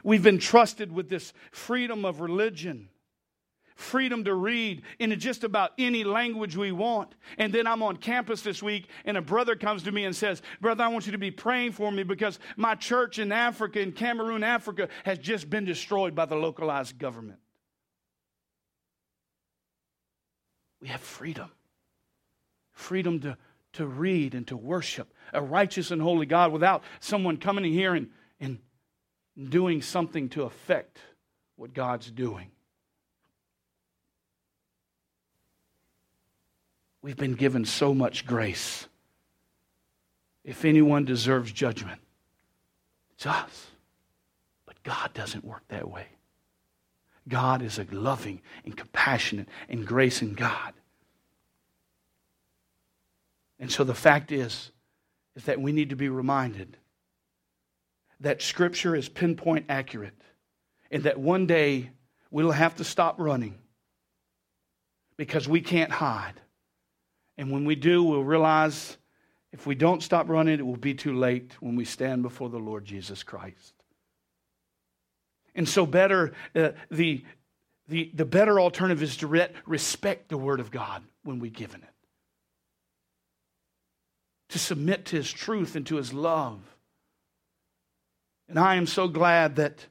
We've 0.03 0.23
been 0.23 0.39
trusted 0.39 0.91
with 0.91 1.07
this 1.07 1.31
freedom 1.51 2.03
of 2.03 2.19
religion, 2.19 2.89
freedom 3.77 4.25
to 4.25 4.33
read 4.33 4.81
in 4.99 5.17
just 5.19 5.43
about 5.43 5.71
any 5.77 6.03
language 6.03 6.57
we 6.57 6.71
want. 6.71 7.15
And 7.37 7.53
then 7.53 7.65
I'm 7.65 7.81
on 7.81 7.97
campus 7.97 8.41
this 8.41 8.61
week, 8.61 8.89
and 9.05 9.15
a 9.15 9.21
brother 9.21 9.55
comes 9.55 9.83
to 9.83 9.91
me 9.91 10.03
and 10.03 10.15
says, 10.15 10.41
Brother, 10.59 10.83
I 10.83 10.89
want 10.89 11.05
you 11.05 11.13
to 11.13 11.17
be 11.17 11.31
praying 11.31 11.71
for 11.71 11.91
me 11.91 12.03
because 12.03 12.39
my 12.57 12.75
church 12.75 13.19
in 13.19 13.31
Africa, 13.31 13.79
in 13.79 13.93
Cameroon, 13.93 14.43
Africa, 14.43 14.89
has 15.05 15.17
just 15.19 15.49
been 15.49 15.63
destroyed 15.63 16.13
by 16.13 16.25
the 16.25 16.35
localized 16.35 16.97
government. 16.97 17.39
We 20.81 20.89
have 20.89 21.01
freedom 21.01 21.49
freedom 22.77 23.19
to, 23.19 23.37
to 23.73 23.85
read 23.85 24.35
and 24.35 24.47
to 24.47 24.55
worship 24.55 25.11
a 25.33 25.41
righteous 25.41 25.91
and 25.91 26.01
holy 26.01 26.25
God 26.25 26.51
without 26.51 26.83
someone 26.99 27.37
coming 27.37 27.65
in 27.65 27.73
here 27.73 27.95
and, 27.95 28.09
and 28.39 28.59
doing 29.49 29.81
something 29.81 30.29
to 30.29 30.43
affect 30.43 30.99
what 31.55 31.73
God's 31.73 32.09
doing. 32.11 32.51
We've 37.07 37.15
been 37.15 37.35
given 37.35 37.63
so 37.63 37.93
much 37.93 38.25
grace. 38.25 38.85
If 40.43 40.65
anyone 40.65 41.05
deserves 41.05 41.53
judgment, 41.53 42.01
it's 43.13 43.25
us. 43.25 43.67
But 44.65 44.83
God 44.83 45.13
doesn't 45.13 45.45
work 45.45 45.63
that 45.69 45.89
way. 45.89 46.07
God 47.25 47.61
is 47.61 47.79
a 47.79 47.87
loving 47.91 48.41
and 48.65 48.75
compassionate 48.75 49.47
and 49.69 49.87
gracing 49.87 50.33
God. 50.33 50.73
And 53.57 53.71
so 53.71 53.85
the 53.85 53.95
fact 53.95 54.33
is, 54.33 54.71
is 55.37 55.45
that 55.45 55.61
we 55.61 55.71
need 55.71 55.91
to 55.91 55.95
be 55.95 56.09
reminded 56.09 56.75
that 58.19 58.41
Scripture 58.41 58.97
is 58.97 59.07
pinpoint 59.07 59.67
accurate 59.69 60.21
and 60.91 61.03
that 61.03 61.17
one 61.17 61.47
day 61.47 61.91
we'll 62.31 62.51
have 62.51 62.75
to 62.75 62.83
stop 62.83 63.15
running 63.17 63.57
because 65.15 65.47
we 65.47 65.61
can't 65.61 65.93
hide. 65.93 66.41
And 67.37 67.51
when 67.51 67.65
we 67.65 67.75
do, 67.75 68.03
we'll 68.03 68.23
realize 68.23 68.97
if 69.51 69.65
we 69.65 69.75
don't 69.75 70.03
stop 70.03 70.29
running, 70.29 70.59
it 70.59 70.65
will 70.65 70.75
be 70.75 70.93
too 70.93 71.17
late 71.17 71.53
when 71.59 71.75
we 71.75 71.85
stand 71.85 72.23
before 72.23 72.49
the 72.49 72.57
Lord 72.57 72.85
Jesus 72.85 73.23
Christ. 73.23 73.73
And 75.55 75.67
so, 75.67 75.85
better 75.85 76.33
uh, 76.55 76.71
the, 76.91 77.23
the, 77.87 78.11
the 78.13 78.25
better 78.25 78.59
alternative 78.59 79.01
is 79.01 79.17
to 79.17 79.27
re- 79.27 79.49
respect 79.65 80.29
the 80.29 80.37
Word 80.37 80.59
of 80.59 80.69
God 80.71 81.03
when 81.23 81.39
we 81.39 81.49
give 81.49 81.73
in 81.73 81.81
it, 81.81 81.93
to 84.49 84.59
submit 84.59 85.05
to 85.05 85.15
His 85.15 85.31
truth 85.31 85.75
and 85.75 85.85
to 85.87 85.95
His 85.95 86.13
love. 86.13 86.59
And 88.49 88.59
I 88.59 88.75
am 88.75 88.85
so 88.85 89.07
glad 89.07 89.55
that 89.55 89.87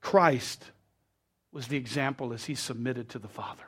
Christ 0.00 0.64
was 1.52 1.68
the 1.68 1.76
example 1.76 2.32
as 2.32 2.44
He 2.46 2.56
submitted 2.56 3.10
to 3.10 3.18
the 3.18 3.28
Father. 3.28 3.64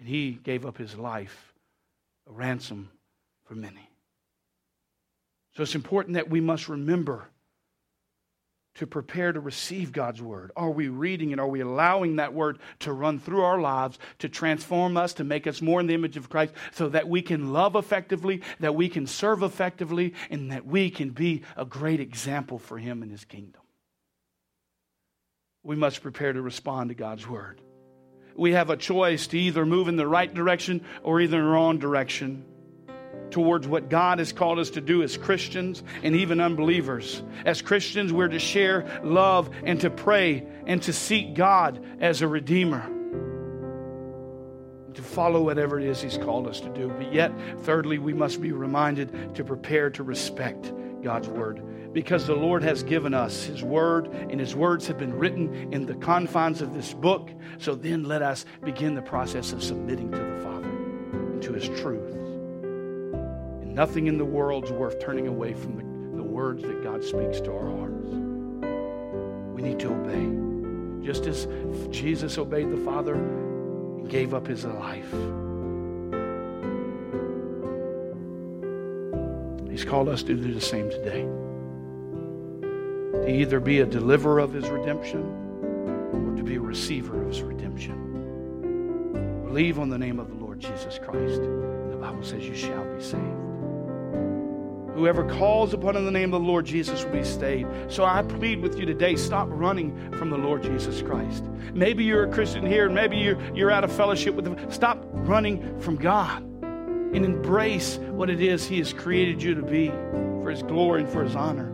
And 0.00 0.08
He 0.08 0.32
gave 0.32 0.66
up 0.66 0.78
His 0.78 0.96
life, 0.96 1.52
a 2.28 2.32
ransom 2.32 2.90
for 3.44 3.54
many. 3.54 3.88
So 5.54 5.62
it's 5.62 5.74
important 5.74 6.14
that 6.14 6.30
we 6.30 6.40
must 6.40 6.68
remember 6.68 7.28
to 8.76 8.86
prepare 8.86 9.32
to 9.32 9.40
receive 9.40 9.92
God's 9.92 10.22
word. 10.22 10.52
Are 10.56 10.70
we 10.70 10.88
reading 10.88 11.32
it? 11.32 11.40
Are 11.40 11.46
we 11.46 11.60
allowing 11.60 12.16
that 12.16 12.32
word 12.32 12.58
to 12.78 12.92
run 12.92 13.18
through 13.18 13.42
our 13.42 13.60
lives, 13.60 13.98
to 14.20 14.28
transform 14.28 14.96
us, 14.96 15.12
to 15.14 15.24
make 15.24 15.46
us 15.46 15.60
more 15.60 15.80
in 15.80 15.86
the 15.86 15.94
image 15.94 16.16
of 16.16 16.30
Christ, 16.30 16.54
so 16.72 16.88
that 16.88 17.08
we 17.08 17.20
can 17.20 17.52
love 17.52 17.76
effectively, 17.76 18.42
that 18.60 18.74
we 18.74 18.88
can 18.88 19.06
serve 19.06 19.42
effectively, 19.42 20.14
and 20.30 20.50
that 20.52 20.64
we 20.64 20.88
can 20.88 21.10
be 21.10 21.42
a 21.56 21.64
great 21.64 22.00
example 22.00 22.58
for 22.58 22.78
Him 22.78 23.02
and 23.02 23.10
His 23.10 23.24
kingdom? 23.24 23.60
We 25.62 25.76
must 25.76 26.00
prepare 26.00 26.32
to 26.32 26.40
respond 26.40 26.88
to 26.88 26.94
God's 26.94 27.28
word. 27.28 27.60
We 28.36 28.52
have 28.52 28.70
a 28.70 28.76
choice 28.76 29.26
to 29.28 29.38
either 29.38 29.66
move 29.66 29.88
in 29.88 29.96
the 29.96 30.06
right 30.06 30.32
direction 30.32 30.84
or 31.02 31.20
either 31.20 31.38
in 31.38 31.44
the 31.44 31.50
wrong 31.50 31.78
direction 31.78 32.44
towards 33.30 33.66
what 33.66 33.88
God 33.88 34.18
has 34.18 34.32
called 34.32 34.58
us 34.58 34.70
to 34.70 34.80
do 34.80 35.02
as 35.02 35.16
Christians 35.16 35.82
and 36.02 36.16
even 36.16 36.40
unbelievers. 36.40 37.22
As 37.44 37.62
Christians, 37.62 38.12
we're 38.12 38.28
to 38.28 38.38
share 38.38 39.00
love 39.02 39.50
and 39.64 39.80
to 39.80 39.90
pray 39.90 40.46
and 40.66 40.82
to 40.82 40.92
seek 40.92 41.34
God 41.34 41.84
as 42.00 42.22
a 42.22 42.28
Redeemer. 42.28 42.88
To 44.94 45.02
follow 45.02 45.42
whatever 45.42 45.78
it 45.78 45.86
is 45.86 46.02
He's 46.02 46.18
called 46.18 46.46
us 46.46 46.60
to 46.60 46.68
do. 46.70 46.88
But 46.88 47.12
yet, 47.12 47.32
thirdly, 47.60 47.98
we 47.98 48.12
must 48.12 48.42
be 48.42 48.52
reminded 48.52 49.34
to 49.36 49.44
prepare 49.44 49.90
to 49.90 50.02
respect 50.02 50.72
God's 51.02 51.28
Word. 51.28 51.62
Because 51.92 52.26
the 52.26 52.36
Lord 52.36 52.62
has 52.62 52.82
given 52.82 53.14
us 53.14 53.44
His 53.44 53.62
Word, 53.62 54.06
and 54.08 54.38
His 54.38 54.54
words 54.54 54.86
have 54.86 54.98
been 54.98 55.12
written 55.12 55.72
in 55.72 55.86
the 55.86 55.94
confines 55.96 56.62
of 56.62 56.72
this 56.72 56.94
book. 56.94 57.30
So 57.58 57.74
then 57.74 58.04
let 58.04 58.22
us 58.22 58.46
begin 58.64 58.94
the 58.94 59.02
process 59.02 59.52
of 59.52 59.62
submitting 59.62 60.10
to 60.12 60.18
the 60.18 60.40
Father 60.40 60.68
and 60.68 61.42
to 61.42 61.52
His 61.52 61.68
truth. 61.80 62.14
And 62.14 63.74
nothing 63.74 64.06
in 64.06 64.18
the 64.18 64.24
world's 64.24 64.70
worth 64.70 65.00
turning 65.00 65.26
away 65.26 65.52
from 65.52 65.76
the, 65.76 65.82
the 66.16 66.22
words 66.22 66.62
that 66.62 66.82
God 66.84 67.02
speaks 67.02 67.40
to 67.40 67.52
our 67.52 67.66
hearts. 67.66 68.06
We 69.54 69.62
need 69.62 69.80
to 69.80 69.92
obey. 69.92 71.04
Just 71.04 71.26
as 71.26 71.48
Jesus 71.90 72.38
obeyed 72.38 72.70
the 72.70 72.84
Father 72.84 73.14
and 73.14 74.08
gave 74.08 74.32
up 74.32 74.46
his 74.46 74.64
life. 74.64 75.10
He's 79.70 79.84
called 79.84 80.08
us 80.08 80.22
to 80.24 80.34
do 80.34 80.52
the 80.52 80.60
same 80.60 80.90
today. 80.90 81.26
To 83.22 83.30
either 83.30 83.60
be 83.60 83.80
a 83.80 83.86
deliverer 83.86 84.38
of 84.38 84.52
his 84.52 84.68
redemption 84.68 85.22
or 86.12 86.36
to 86.36 86.42
be 86.42 86.56
a 86.56 86.60
receiver 86.60 87.20
of 87.20 87.28
his 87.28 87.42
redemption. 87.42 89.44
Believe 89.46 89.78
on 89.78 89.88
the 89.88 89.98
name 89.98 90.18
of 90.18 90.28
the 90.28 90.34
Lord 90.34 90.60
Jesus 90.60 90.98
Christ. 90.98 91.42
The 91.42 91.98
Bible 92.00 92.22
says 92.22 92.46
you 92.46 92.54
shall 92.54 92.84
be 92.84 93.02
saved. 93.02 93.24
Whoever 94.94 95.24
calls 95.24 95.72
upon 95.72 95.96
in 95.96 96.04
the 96.04 96.10
name 96.10 96.34
of 96.34 96.42
the 96.42 96.46
Lord 96.46 96.66
Jesus 96.66 97.04
will 97.04 97.12
be 97.12 97.24
saved. 97.24 97.90
So 97.90 98.04
I 98.04 98.22
plead 98.22 98.60
with 98.60 98.78
you 98.78 98.84
today 98.84 99.16
stop 99.16 99.48
running 99.50 100.12
from 100.12 100.28
the 100.28 100.36
Lord 100.36 100.62
Jesus 100.62 101.00
Christ. 101.00 101.44
Maybe 101.72 102.04
you're 102.04 102.24
a 102.24 102.30
Christian 102.30 102.66
here, 102.66 102.84
and 102.84 102.94
maybe 102.94 103.16
you're, 103.16 103.40
you're 103.54 103.70
out 103.70 103.82
of 103.82 103.90
fellowship 103.90 104.34
with 104.34 104.46
Him. 104.46 104.70
Stop 104.70 105.02
running 105.12 105.80
from 105.80 105.96
God 105.96 106.42
and 106.42 107.24
embrace 107.24 107.96
what 107.96 108.28
it 108.28 108.42
is 108.42 108.66
He 108.66 108.78
has 108.78 108.92
created 108.92 109.42
you 109.42 109.54
to 109.54 109.62
be 109.62 109.88
for 110.42 110.50
His 110.50 110.62
glory 110.62 111.02
and 111.02 111.10
for 111.10 111.24
His 111.24 111.34
honor. 111.34 111.69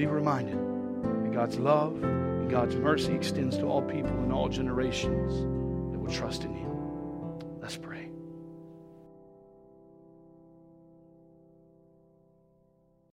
Be 0.00 0.06
reminded 0.06 0.54
that 0.54 1.32
God's 1.34 1.58
love 1.58 2.02
and 2.02 2.50
God's 2.50 2.74
mercy 2.74 3.12
extends 3.12 3.58
to 3.58 3.66
all 3.66 3.82
people 3.82 4.16
in 4.24 4.32
all 4.32 4.48
generations 4.48 5.42
that 5.92 5.98
will 5.98 6.10
trust 6.10 6.44
in 6.44 6.54
Him. 6.54 6.69